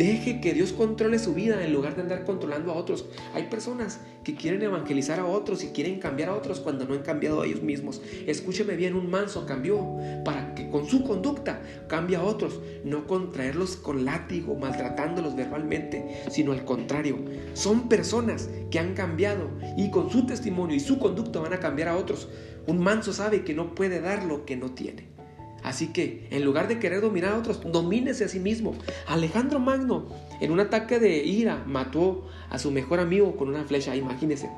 Deje 0.00 0.40
que 0.40 0.54
Dios 0.54 0.72
controle 0.72 1.18
su 1.18 1.34
vida 1.34 1.62
en 1.62 1.74
lugar 1.74 1.94
de 1.94 2.00
andar 2.00 2.24
controlando 2.24 2.72
a 2.72 2.74
otros. 2.74 3.04
Hay 3.34 3.48
personas 3.50 4.00
que 4.24 4.34
quieren 4.34 4.62
evangelizar 4.62 5.20
a 5.20 5.26
otros 5.26 5.62
y 5.62 5.72
quieren 5.72 6.00
cambiar 6.00 6.30
a 6.30 6.36
otros 6.36 6.58
cuando 6.60 6.86
no 6.86 6.94
han 6.94 7.02
cambiado 7.02 7.42
a 7.42 7.46
ellos 7.46 7.60
mismos. 7.60 8.00
Escúcheme 8.26 8.76
bien, 8.76 8.94
un 8.94 9.10
manso 9.10 9.44
cambió 9.44 9.98
para 10.24 10.54
que 10.54 10.70
con 10.70 10.88
su 10.88 11.04
conducta 11.04 11.60
cambie 11.86 12.16
a 12.16 12.22
otros, 12.22 12.60
no 12.82 13.06
contraerlos 13.06 13.76
con 13.76 14.06
látigo, 14.06 14.54
maltratándolos 14.54 15.36
verbalmente, 15.36 16.22
sino 16.30 16.52
al 16.52 16.64
contrario. 16.64 17.18
Son 17.52 17.90
personas 17.90 18.48
que 18.70 18.78
han 18.78 18.94
cambiado 18.94 19.50
y 19.76 19.90
con 19.90 20.10
su 20.10 20.24
testimonio 20.24 20.76
y 20.76 20.80
su 20.80 20.98
conducta 20.98 21.40
van 21.40 21.52
a 21.52 21.60
cambiar 21.60 21.88
a 21.88 21.98
otros. 21.98 22.30
Un 22.66 22.78
manso 22.78 23.12
sabe 23.12 23.44
que 23.44 23.52
no 23.52 23.74
puede 23.74 24.00
dar 24.00 24.24
lo 24.24 24.46
que 24.46 24.56
no 24.56 24.70
tiene. 24.70 25.19
Así 25.62 25.88
que, 25.88 26.26
en 26.30 26.44
lugar 26.44 26.68
de 26.68 26.78
querer 26.78 27.00
dominar 27.00 27.32
a 27.32 27.38
otros, 27.38 27.60
domínese 27.70 28.24
a 28.24 28.28
sí 28.28 28.40
mismo. 28.40 28.74
Alejandro 29.06 29.58
Magno, 29.58 30.06
en 30.40 30.52
un 30.52 30.60
ataque 30.60 30.98
de 30.98 31.24
ira, 31.24 31.62
mató 31.66 32.26
a 32.48 32.58
su 32.58 32.70
mejor 32.70 33.00
amigo 33.00 33.36
con 33.36 33.48
una 33.48 33.64
flecha, 33.64 33.94
imagínese. 33.94 34.50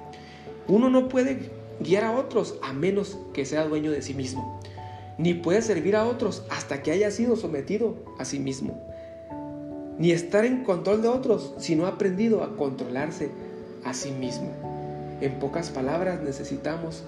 Uno 0.68 0.90
no 0.90 1.08
puede 1.08 1.50
guiar 1.80 2.04
a 2.04 2.12
otros 2.12 2.58
a 2.62 2.72
menos 2.72 3.18
que 3.32 3.44
sea 3.44 3.66
dueño 3.66 3.90
de 3.90 4.02
sí 4.02 4.14
mismo. 4.14 4.60
Ni 5.18 5.34
puede 5.34 5.62
servir 5.62 5.96
a 5.96 6.04
otros 6.04 6.44
hasta 6.50 6.82
que 6.82 6.92
haya 6.92 7.10
sido 7.10 7.36
sometido 7.36 7.96
a 8.18 8.24
sí 8.24 8.38
mismo. 8.38 8.80
Ni 9.98 10.12
estar 10.12 10.44
en 10.44 10.64
control 10.64 11.02
de 11.02 11.08
otros 11.08 11.54
si 11.58 11.76
no 11.76 11.86
ha 11.86 11.90
aprendido 11.90 12.42
a 12.42 12.56
controlarse 12.56 13.30
a 13.84 13.92
sí 13.92 14.10
mismo. 14.12 14.50
En 15.20 15.38
pocas 15.38 15.70
palabras, 15.70 16.20
necesitamos 16.22 17.04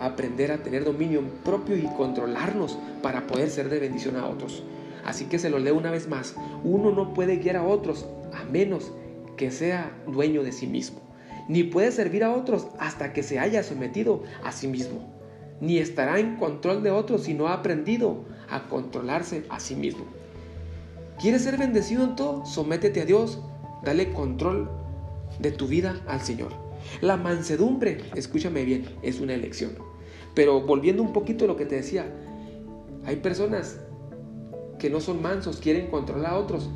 aprender 0.00 0.50
a 0.50 0.62
tener 0.62 0.84
dominio 0.84 1.22
propio 1.44 1.76
y 1.76 1.86
controlarnos 1.96 2.78
para 3.02 3.26
poder 3.26 3.50
ser 3.50 3.68
de 3.68 3.78
bendición 3.78 4.16
a 4.16 4.26
otros. 4.26 4.62
Así 5.04 5.26
que 5.26 5.38
se 5.38 5.50
lo 5.50 5.58
leo 5.58 5.76
una 5.76 5.90
vez 5.90 6.08
más. 6.08 6.34
Uno 6.64 6.90
no 6.90 7.14
puede 7.14 7.36
guiar 7.36 7.56
a 7.56 7.64
otros 7.64 8.06
a 8.32 8.44
menos 8.44 8.92
que 9.36 9.50
sea 9.50 9.92
dueño 10.06 10.42
de 10.42 10.52
sí 10.52 10.66
mismo. 10.66 11.00
Ni 11.48 11.64
puede 11.64 11.92
servir 11.92 12.24
a 12.24 12.32
otros 12.32 12.68
hasta 12.78 13.12
que 13.12 13.22
se 13.22 13.38
haya 13.38 13.62
sometido 13.62 14.22
a 14.44 14.52
sí 14.52 14.68
mismo. 14.68 15.12
Ni 15.60 15.78
estará 15.78 16.18
en 16.18 16.36
control 16.36 16.82
de 16.82 16.90
otros 16.90 17.24
si 17.24 17.34
no 17.34 17.48
ha 17.48 17.54
aprendido 17.54 18.24
a 18.48 18.68
controlarse 18.68 19.44
a 19.48 19.60
sí 19.60 19.74
mismo. 19.74 20.04
¿Quieres 21.20 21.42
ser 21.42 21.58
bendecido 21.58 22.04
en 22.04 22.16
todo? 22.16 22.46
Sométete 22.46 23.02
a 23.02 23.04
Dios. 23.04 23.42
Dale 23.84 24.12
control 24.12 24.70
de 25.38 25.50
tu 25.50 25.66
vida 25.66 26.00
al 26.06 26.20
Señor. 26.20 26.52
La 27.00 27.16
mansedumbre, 27.16 27.98
escúchame 28.14 28.64
bien, 28.64 28.86
es 29.02 29.20
una 29.20 29.34
elección. 29.34 29.89
Pero 30.34 30.60
volviendo 30.60 31.02
un 31.02 31.12
poquito 31.12 31.44
a 31.44 31.48
lo 31.48 31.56
que 31.56 31.66
te 31.66 31.76
decía, 31.76 32.06
hay 33.04 33.16
personas 33.16 33.80
que 34.78 34.90
no 34.90 35.00
son 35.00 35.22
mansos, 35.22 35.58
quieren 35.60 35.88
controlar 35.88 36.32
a 36.32 36.38
otros 36.38 36.70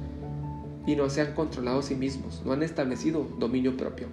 y 0.87 0.97
no 0.97 1.09
se 1.09 1.21
han 1.21 1.35
controlado 1.35 1.79
a 1.79 1.83
sí 1.83 1.95
mismos, 1.95 2.43
no 2.45 2.53
han 2.53 2.63
establecido 2.63 3.27
dominio 3.39 3.77
propio. 3.77 4.09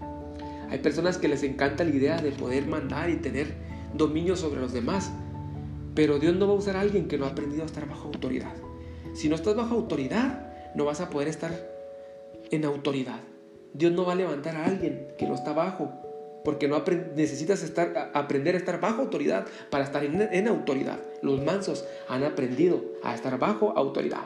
Hay 0.69 0.79
personas 0.79 1.17
que 1.17 1.27
les 1.27 1.43
encanta 1.43 1.83
la 1.83 1.89
idea 1.89 2.21
de 2.21 2.31
poder 2.31 2.65
mandar 2.65 3.09
y 3.09 3.17
tener 3.17 3.53
dominio 3.93 4.37
sobre 4.37 4.61
los 4.61 4.71
demás, 4.71 5.11
pero 5.95 6.19
Dios 6.19 6.35
no 6.35 6.47
va 6.47 6.53
a 6.53 6.57
usar 6.57 6.77
a 6.77 6.81
alguien 6.81 7.07
que 7.07 7.17
no 7.17 7.25
ha 7.25 7.29
aprendido 7.29 7.63
a 7.63 7.65
estar 7.65 7.87
bajo 7.87 8.07
autoridad. 8.07 8.53
Si 9.13 9.27
no 9.27 9.35
estás 9.35 9.55
bajo 9.55 9.75
autoridad, 9.75 10.73
no 10.75 10.85
vas 10.85 11.01
a 11.01 11.09
poder 11.09 11.27
estar 11.27 11.51
en 12.51 12.63
autoridad. 12.63 13.19
Dios 13.73 13.91
no 13.91 14.05
va 14.05 14.13
a 14.13 14.15
levantar 14.15 14.55
a 14.55 14.65
alguien 14.65 15.07
que 15.17 15.27
no 15.27 15.35
está 15.35 15.51
bajo 15.51 15.91
porque 16.43 16.67
no 16.67 16.83
necesitas 17.15 17.63
estar, 17.63 18.11
aprender 18.13 18.55
a 18.55 18.57
estar 18.57 18.79
bajo 18.79 19.01
autoridad 19.01 19.45
para 19.69 19.83
estar 19.83 20.03
en, 20.03 20.47
autoridad. 20.47 20.99
Los 21.21 21.43
mansos 21.43 21.85
han 22.07 22.23
aprendido 22.23 22.83
a 23.03 23.13
estar 23.13 23.37
bajo 23.37 23.73
autoridad. 23.77 24.25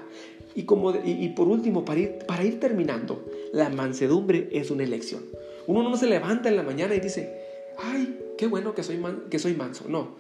Y, 0.56 0.64
como, 0.64 0.94
y, 1.04 1.30
por 1.30 1.48
último, 1.48 1.84
para 1.84 2.00
ir, 2.00 2.20
para 2.26 2.44
ir 2.44 2.60
terminando, 2.60 3.26
la 3.52 3.70
mansedumbre 3.70 4.50
es 4.52 4.72
una 4.72 4.84
elección. 4.84 5.24
Uno 5.68 5.84
no 5.90 5.98
se 5.98 6.08
levanta 6.08 6.48
en 6.48 6.56
la 6.56 6.64
mañana 6.64 6.96
y 6.96 7.02
dice, 7.02 7.42
ay, 7.78 8.20
qué 8.38 8.48
bueno 8.48 8.74
que 8.74 8.84
soy, 8.84 9.02
que 9.30 9.40
soy 9.40 9.54
manso. 9.54 9.86
No, 9.90 10.16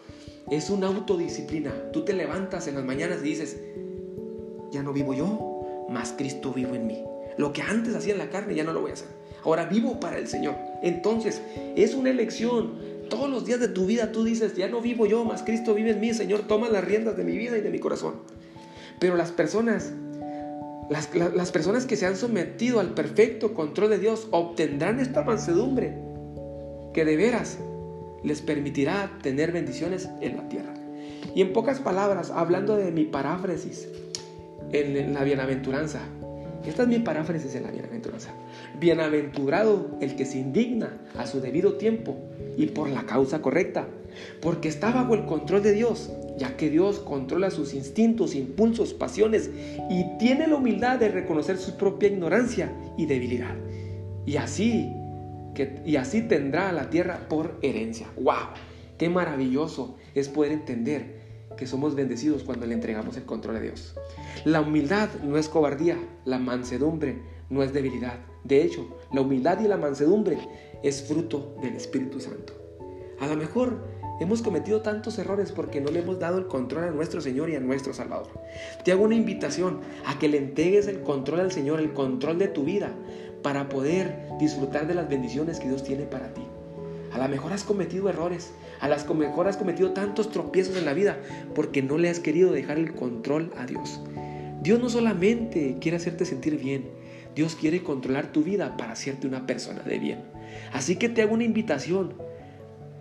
es 0.51 0.69
una 0.69 0.87
autodisciplina. 0.87 1.91
Tú 1.93 2.03
te 2.03 2.13
levantas 2.13 2.67
en 2.67 2.75
las 2.75 2.83
mañanas 2.83 3.19
y 3.21 3.29
dices, 3.29 3.57
ya 4.71 4.83
no 4.83 4.91
vivo 4.91 5.13
yo, 5.13 5.87
más 5.89 6.13
Cristo 6.17 6.51
vivo 6.51 6.75
en 6.75 6.87
mí. 6.87 7.01
Lo 7.37 7.53
que 7.53 7.61
antes 7.61 7.95
hacía 7.95 8.13
en 8.13 8.19
la 8.19 8.29
carne 8.29 8.55
ya 8.55 8.65
no 8.65 8.73
lo 8.73 8.81
voy 8.81 8.91
a 8.91 8.95
hacer 8.95 9.24
Ahora 9.45 9.65
vivo 9.65 9.99
para 9.99 10.17
el 10.17 10.27
Señor. 10.27 10.55
Entonces, 10.81 11.41
es 11.75 11.93
una 11.93 12.09
elección. 12.09 12.73
Todos 13.09 13.29
los 13.29 13.45
días 13.45 13.59
de 13.59 13.67
tu 13.67 13.85
vida 13.85 14.11
tú 14.11 14.23
dices, 14.23 14.55
ya 14.55 14.67
no 14.67 14.81
vivo 14.81 15.05
yo, 15.05 15.23
más 15.23 15.43
Cristo 15.43 15.75
vive 15.75 15.91
en 15.91 15.99
mí, 15.99 16.13
Señor, 16.13 16.41
toma 16.47 16.67
las 16.69 16.83
riendas 16.83 17.15
de 17.15 17.23
mi 17.23 17.37
vida 17.37 17.57
y 17.57 17.61
de 17.61 17.69
mi 17.69 17.79
corazón. 17.79 18.15
Pero 18.99 19.15
las 19.15 19.31
personas 19.31 19.93
Las, 20.89 21.51
personas 21.51 21.85
que 21.85 21.95
se 21.95 22.05
han 22.05 22.15
sometido 22.15 22.79
al 22.79 22.93
perfecto 22.93 23.53
control 23.53 23.89
de 23.91 23.99
Dios 23.99 24.27
obtendrán 24.31 24.99
esta 24.99 25.23
mansedumbre 25.23 25.97
que 26.93 27.05
de 27.05 27.15
veras 27.15 27.57
les 28.23 28.41
permitirá 28.41 29.11
tener 29.21 29.51
bendiciones 29.51 30.09
en 30.21 30.37
la 30.37 30.49
tierra. 30.49 30.73
Y 31.35 31.41
en 31.41 31.53
pocas 31.53 31.79
palabras, 31.79 32.31
hablando 32.31 32.75
de 32.77 32.91
mi 32.91 33.05
paráfrasis 33.05 33.87
en 34.71 35.13
la 35.13 35.23
bienaventuranza, 35.23 36.01
esta 36.67 36.83
es 36.83 36.87
mi 36.87 36.99
paráfrasis 36.99 37.55
en 37.55 37.63
la 37.63 37.71
bienaventuranza. 37.71 38.31
Bienaventurado 38.79 39.97
el 40.01 40.15
que 40.15 40.25
se 40.25 40.39
indigna 40.39 40.97
a 41.17 41.27
su 41.27 41.41
debido 41.41 41.75
tiempo 41.75 42.17
y 42.57 42.67
por 42.67 42.89
la 42.89 43.05
causa 43.05 43.41
correcta, 43.41 43.87
porque 44.41 44.67
está 44.67 44.91
bajo 44.91 45.13
el 45.13 45.25
control 45.25 45.63
de 45.63 45.73
Dios, 45.73 46.11
ya 46.37 46.57
que 46.57 46.69
Dios 46.69 46.99
controla 46.99 47.51
sus 47.51 47.73
instintos, 47.73 48.35
impulsos, 48.35 48.93
pasiones 48.93 49.49
y 49.89 50.17
tiene 50.17 50.47
la 50.47 50.55
humildad 50.55 50.99
de 50.99 51.09
reconocer 51.09 51.57
su 51.57 51.77
propia 51.77 52.09
ignorancia 52.09 52.71
y 52.97 53.05
debilidad. 53.05 53.55
Y 54.25 54.37
así, 54.37 54.91
que, 55.53 55.81
y 55.85 55.97
así 55.97 56.21
tendrá 56.21 56.71
la 56.71 56.89
tierra 56.89 57.27
por 57.29 57.59
herencia. 57.61 58.07
¡Wow! 58.17 58.35
¡Qué 58.97 59.09
maravilloso 59.09 59.97
es 60.13 60.29
poder 60.29 60.53
entender 60.53 61.14
que 61.57 61.67
somos 61.67 61.95
bendecidos 61.95 62.43
cuando 62.43 62.65
le 62.65 62.73
entregamos 62.73 63.17
el 63.17 63.25
control 63.25 63.57
a 63.57 63.61
Dios. 63.61 63.95
La 64.43 64.61
humildad 64.61 65.09
no 65.23 65.37
es 65.37 65.49
cobardía, 65.49 65.97
la 66.25 66.39
mansedumbre 66.39 67.21
no 67.49 67.63
es 67.63 67.73
debilidad. 67.73 68.19
De 68.43 68.61
hecho, 68.61 68.97
la 69.11 69.21
humildad 69.21 69.59
y 69.61 69.67
la 69.67 69.77
mansedumbre 69.77 70.37
es 70.83 71.03
fruto 71.03 71.55
del 71.61 71.75
Espíritu 71.75 72.19
Santo. 72.19 72.53
A 73.19 73.27
lo 73.27 73.35
mejor 73.35 73.79
hemos 74.19 74.41
cometido 74.41 74.81
tantos 74.81 75.17
errores 75.17 75.51
porque 75.51 75.81
no 75.81 75.91
le 75.91 75.99
hemos 75.99 76.19
dado 76.19 76.37
el 76.37 76.47
control 76.47 76.85
a 76.85 76.91
nuestro 76.91 77.21
Señor 77.21 77.49
y 77.49 77.55
a 77.55 77.59
nuestro 77.59 77.93
Salvador. 77.93 78.27
Te 78.83 78.91
hago 78.91 79.03
una 79.03 79.15
invitación 79.15 79.81
a 80.05 80.19
que 80.19 80.27
le 80.27 80.37
entregues 80.37 80.87
el 80.87 81.01
control 81.01 81.39
al 81.39 81.51
Señor, 81.51 81.79
el 81.79 81.93
control 81.93 82.37
de 82.37 82.47
tu 82.47 82.63
vida, 82.63 82.91
para 83.41 83.69
poder 83.69 84.29
disfrutar 84.39 84.87
de 84.87 84.95
las 84.95 85.09
bendiciones 85.09 85.59
que 85.59 85.67
Dios 85.67 85.83
tiene 85.83 86.05
para 86.05 86.33
ti. 86.33 86.41
A 87.13 87.17
lo 87.17 87.29
mejor 87.29 87.53
has 87.53 87.63
cometido 87.63 88.09
errores, 88.09 88.51
a 88.79 88.87
lo 88.87 89.13
mejor 89.13 89.47
has 89.47 89.57
cometido 89.57 89.91
tantos 89.91 90.31
tropiezos 90.31 90.77
en 90.77 90.85
la 90.85 90.93
vida 90.93 91.17
porque 91.53 91.81
no 91.81 91.97
le 91.97 92.09
has 92.09 92.19
querido 92.19 92.51
dejar 92.51 92.77
el 92.77 92.93
control 92.93 93.51
a 93.57 93.65
Dios. 93.65 94.01
Dios 94.61 94.79
no 94.79 94.89
solamente 94.89 95.77
quiere 95.79 95.97
hacerte 95.97 96.25
sentir 96.25 96.57
bien, 96.57 96.89
Dios 97.35 97.55
quiere 97.55 97.83
controlar 97.83 98.31
tu 98.31 98.43
vida 98.43 98.77
para 98.77 98.93
hacerte 98.93 99.27
una 99.27 99.45
persona 99.45 99.81
de 99.83 99.99
bien. 99.99 100.19
Así 100.73 100.95
que 100.95 101.09
te 101.09 101.21
hago 101.21 101.33
una 101.33 101.43
invitación. 101.43 102.13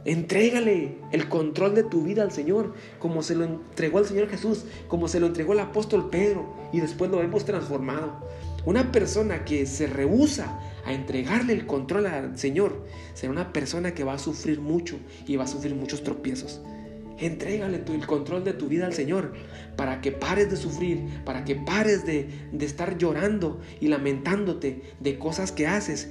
Entrégale 0.04 0.98
el 1.12 1.28
control 1.28 1.74
de 1.74 1.84
tu 1.84 2.02
vida 2.02 2.22
al 2.22 2.32
Señor, 2.32 2.74
como 2.98 3.22
se 3.22 3.34
lo 3.34 3.44
entregó 3.44 3.98
al 3.98 4.04
Señor 4.04 4.28
Jesús, 4.28 4.66
como 4.88 5.08
se 5.08 5.18
lo 5.18 5.26
entregó 5.26 5.54
el 5.54 5.60
apóstol 5.60 6.10
Pedro, 6.10 6.52
y 6.72 6.80
después 6.80 7.10
lo 7.10 7.22
hemos 7.22 7.46
transformado. 7.46 8.28
Una 8.66 8.92
persona 8.92 9.44
que 9.44 9.66
se 9.66 9.86
rehúsa 9.86 10.58
a 10.86 10.92
entregarle 10.92 11.52
el 11.52 11.66
control 11.66 12.06
al 12.06 12.38
Señor 12.38 12.86
será 13.12 13.32
una 13.32 13.52
persona 13.52 13.94
que 13.94 14.04
va 14.04 14.14
a 14.14 14.18
sufrir 14.18 14.60
mucho 14.60 14.98
y 15.26 15.36
va 15.36 15.44
a 15.44 15.48
sufrir 15.48 15.74
muchos 15.74 16.02
tropiezos. 16.02 16.62
Entrégale 17.18 17.84
el 17.86 18.06
control 18.06 18.42
de 18.42 18.54
tu 18.54 18.68
vida 18.68 18.86
al 18.86 18.94
Señor 18.94 19.34
para 19.76 20.00
que 20.00 20.12
pares 20.12 20.50
de 20.50 20.56
sufrir, 20.56 21.00
para 21.24 21.44
que 21.44 21.54
pares 21.54 22.04
de, 22.06 22.28
de 22.52 22.66
estar 22.66 22.98
llorando 22.98 23.60
y 23.80 23.88
lamentándote 23.88 24.82
de 24.98 25.18
cosas 25.18 25.52
que 25.52 25.66
haces 25.66 26.08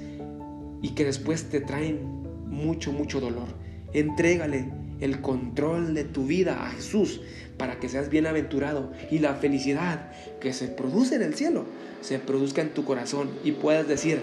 y 0.82 0.90
que 0.90 1.06
después 1.06 1.50
te 1.50 1.60
traen 1.60 2.24
mucho, 2.46 2.92
mucho 2.92 3.20
dolor. 3.20 3.48
Entrégale 3.94 4.70
el 5.02 5.22
control 5.22 5.94
de 5.94 6.04
tu 6.04 6.26
vida 6.26 6.66
a 6.66 6.70
Jesús 6.70 7.22
para 7.58 7.80
que 7.80 7.90
seas 7.90 8.10
bienaventurado 8.10 8.92
y 9.12 9.20
la 9.20 9.36
felicidad 9.36 10.12
que 10.40 10.54
se 10.54 10.68
produce 10.68 11.16
en 11.16 11.22
el 11.22 11.36
cielo 11.36 11.66
se 12.02 12.20
produzca 12.20 12.62
en 12.62 12.70
tu 12.70 12.84
corazón 12.84 13.30
y 13.44 13.52
puedas 13.54 13.88
decir, 13.88 14.20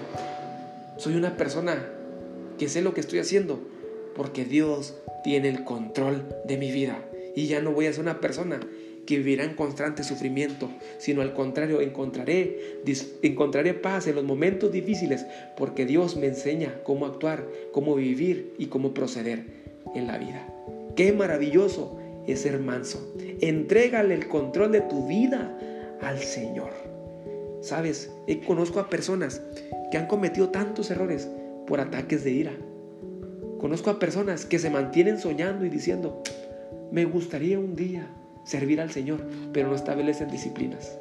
soy 0.99 1.15
una 1.17 1.37
persona 1.37 1.87
que 2.59 2.69
sé 2.69 2.83
lo 2.83 2.93
que 2.93 3.01
estoy 3.01 3.21
haciendo 3.21 3.61
porque 4.15 4.45
Dios 4.45 4.95
tiene 5.25 5.49
el 5.49 5.65
control 5.65 6.27
de 6.47 6.59
mi 6.59 6.71
vida 6.71 6.99
y 7.35 7.47
ya 7.47 7.61
no 7.61 7.73
voy 7.73 7.87
a 7.87 7.93
ser 7.93 8.03
una 8.03 8.21
persona 8.21 8.61
que 9.07 9.17
vivirá 9.17 9.45
en 9.45 9.55
constante 9.55 10.05
sufrimiento, 10.05 10.71
sino 10.99 11.23
al 11.23 11.33
contrario, 11.33 11.81
encontraré, 11.81 12.81
encontraré 13.23 13.75
paz 13.75 14.07
en 14.07 14.17
los 14.17 14.25
momentos 14.25 14.73
difíciles 14.73 15.27
porque 15.57 15.87
Dios 15.87 16.17
me 16.17 16.27
enseña 16.27 16.81
cómo 16.85 17.07
actuar, 17.07 17.47
cómo 17.73 17.95
vivir 17.95 18.55
y 18.59 18.67
cómo 18.67 18.95
proceder 18.95 19.45
en 19.95 20.07
la 20.07 20.19
vida. 20.19 20.47
Qué 20.97 21.13
maravilloso 21.13 22.00
es 22.33 22.43
ser 22.43 22.59
manso. 22.59 23.15
Entrégale 23.41 24.15
el 24.15 24.29
control 24.29 24.73
de 24.73 24.81
tu 24.83 25.07
vida 25.07 25.57
al 26.01 26.19
Señor. 26.19 26.71
Sabes, 27.61 28.11
conozco 28.47 28.81
a 28.81 28.89
personas 28.89 29.43
que 29.91 29.99
han 29.99 30.07
cometido 30.07 30.49
tantos 30.49 30.91
errores 30.91 31.29
por 31.67 31.81
ataques 31.81 32.25
de 32.25 32.31
ira. 32.31 32.53
Conozco 33.59 33.91
a 33.91 33.99
personas 33.99 34.47
que 34.47 34.59
se 34.59 34.71
mantienen 34.71 35.19
soñando 35.19 35.65
y 35.65 35.69
diciendo, 35.69 36.23
me 36.91 37.05
gustaría 37.05 37.59
un 37.59 37.77
día 37.77 38.07
servir 38.45 38.81
al 38.81 38.91
Señor, 38.91 39.21
pero 39.53 39.69
no 39.69 39.75
establecen 39.75 40.31
disciplinas. 40.31 40.99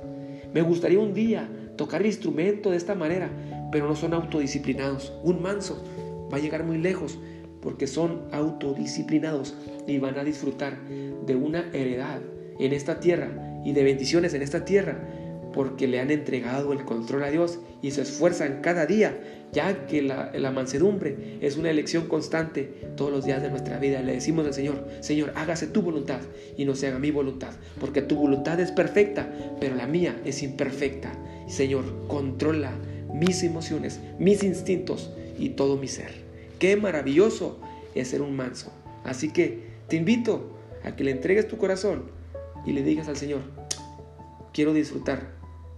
Me 0.54 0.62
gustaría 0.62 1.00
un 1.00 1.14
día 1.14 1.50
tocar 1.78 2.02
el 2.02 2.08
instrumento 2.08 2.72
de 2.72 2.78
esta 2.78 2.96
manera, 2.96 3.30
pero 3.72 3.88
no 3.88 3.96
son 3.96 4.14
autodisciplinados. 4.14 5.14
Un 5.24 5.42
manso 5.42 5.84
va 6.32 6.38
a 6.38 6.42
llegar 6.42 6.64
muy 6.64 6.78
lejos 6.78 7.18
porque 7.62 7.88
son 7.88 8.22
autodisciplinados 8.32 9.56
y 9.88 10.00
van 10.00 10.18
a 10.18 10.24
disfrutar 10.24 10.78
de 10.88 11.36
una 11.36 11.70
heredad 11.74 12.22
en 12.60 12.74
esta 12.74 13.00
tierra 13.00 13.62
y 13.66 13.74
de 13.74 13.84
bendiciones 13.84 14.34
en 14.34 14.42
esta 14.42 14.66
tierra 14.66 15.00
porque 15.54 15.88
le 15.88 16.00
han 16.00 16.12
entregado 16.12 16.74
el 16.74 16.86
control 16.86 17.24
a 17.24 17.32
Dios 17.32 17.60
y 17.82 17.92
se 17.92 18.02
esfuerzan 18.02 18.60
cada 18.62 18.86
día, 18.86 19.20
ya 19.52 19.88
que 19.88 20.02
la, 20.02 20.52
mansedumbre 20.52 21.38
es 21.42 21.58
una 21.58 21.70
elección 21.70 22.08
constante 22.08 22.74
todos 22.96 23.12
los 23.12 23.26
días 23.26 23.42
de 23.42 23.50
nuestra 23.50 23.80
vida. 23.80 24.02
Le 24.02 24.14
decimos 24.14 24.46
al 24.46 24.54
Señor, 24.54 24.88
Señor, 25.00 25.34
hágase 25.36 25.68
tu 25.68 25.82
voluntad 25.82 26.22
y 26.58 26.66
no 26.66 26.76
se 26.76 26.88
haga 26.88 27.00
mi 27.00 27.12
voluntad, 27.12 27.54
porque 27.80 28.02
tu 28.02 28.16
voluntad 28.16 28.60
es 28.60 28.72
perfecta, 28.72 29.30
pero 29.60 29.76
la 29.76 29.88
mía 29.88 30.20
es 30.26 30.44
imperfecta. 30.44 31.12
Señor, 31.48 32.08
controla 32.08 32.72
mis 33.14 33.44
emociones, 33.44 34.00
mis 34.20 34.44
instintos 34.44 35.12
y 35.40 35.50
todo 35.50 35.78
mi 35.78 35.88
ser. 35.88 36.29
Qué 36.60 36.76
maravilloso 36.76 37.60
es 37.96 38.10
ser 38.10 38.22
un 38.22 38.36
manso. 38.36 38.72
Así 39.04 39.32
que 39.32 39.70
te 39.88 39.96
invito 39.96 40.52
a 40.84 40.96
que 40.96 41.04
le 41.04 41.12
entregues 41.12 41.48
tu 41.48 41.58
corazón 41.58 42.04
y 42.66 42.74
le 42.74 42.84
digas 42.84 43.08
al 43.08 43.18
Señor, 43.18 43.42
quiero 44.54 44.74
disfrutar 44.74 45.32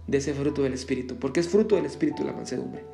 de 0.06 0.18
ese 0.18 0.34
fruto 0.34 0.62
del 0.62 0.74
Espíritu, 0.74 1.16
porque 1.16 1.40
es 1.40 1.48
fruto 1.48 1.76
del 1.76 1.86
Espíritu 1.86 2.24
la 2.24 2.32
mansedumbre. 2.32 2.84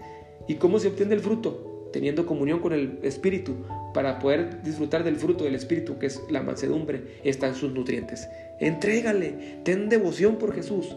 ¿Y 0.47 0.57
cómo 0.57 0.79
se 0.79 0.89
obtiene 0.89 1.15
el 1.15 1.21
fruto? 1.21 1.89
Teniendo 1.93 2.27
comunión 2.27 2.61
con 2.61 2.73
el 2.73 2.99
Espíritu 3.03 3.55
para 3.95 4.19
poder 4.19 4.63
disfrutar 4.63 5.05
del 5.05 5.17
fruto 5.17 5.45
del 5.45 5.55
Espíritu, 5.55 5.99
que 5.99 6.07
es 6.07 6.23
la 6.31 6.43
mansedumbre, 6.43 7.21
están 7.25 7.55
sus 7.55 7.73
nutrientes. 7.73 8.29
Entrégale, 8.61 9.61
ten 9.65 9.89
devoción 9.89 10.37
por 10.37 10.55
Jesús, 10.55 10.95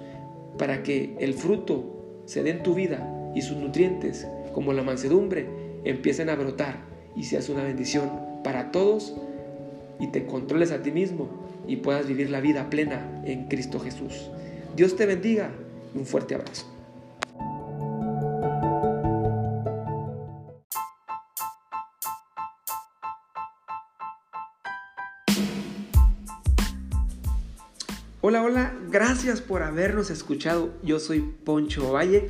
para 0.58 0.84
que 0.84 1.16
el 1.20 1.34
fruto 1.34 2.24
se 2.26 2.44
dé 2.44 2.52
en 2.52 2.64
tu 2.64 2.76
vida 2.76 3.32
y 3.34 3.42
sus 3.42 3.58
nutrientes, 3.58 4.28
como 4.54 4.74
la 4.74 4.84
mansedumbre, 4.84 5.48
empiecen 5.84 6.30
a 6.30 6.36
brotar 6.36 6.80
y 7.16 7.24
seas 7.24 7.50
una 7.50 7.64
bendición 7.64 8.10
para 8.44 8.72
todos 8.72 9.16
y 10.00 10.08
te 10.08 10.26
controles 10.26 10.72
a 10.72 10.82
ti 10.82 10.92
mismo 10.92 11.30
y 11.68 11.78
puedas 11.78 12.08
vivir 12.08 12.30
la 12.30 12.42
vida 12.42 12.70
plena 12.70 13.22
en 13.26 13.48
Cristo 13.48 13.80
Jesús. 13.80 14.30
Dios 14.76 14.96
te 14.96 15.06
bendiga 15.06 15.52
un 15.94 16.06
fuerte 16.06 16.36
abrazo. 16.36 16.66
Hola, 28.24 28.44
hola, 28.44 28.74
gracias 28.90 29.42
por 29.42 29.64
habernos 29.64 30.12
escuchado. 30.12 30.74
Yo 30.84 31.00
soy 31.00 31.22
Poncho 31.22 31.92
Valle, 31.92 32.30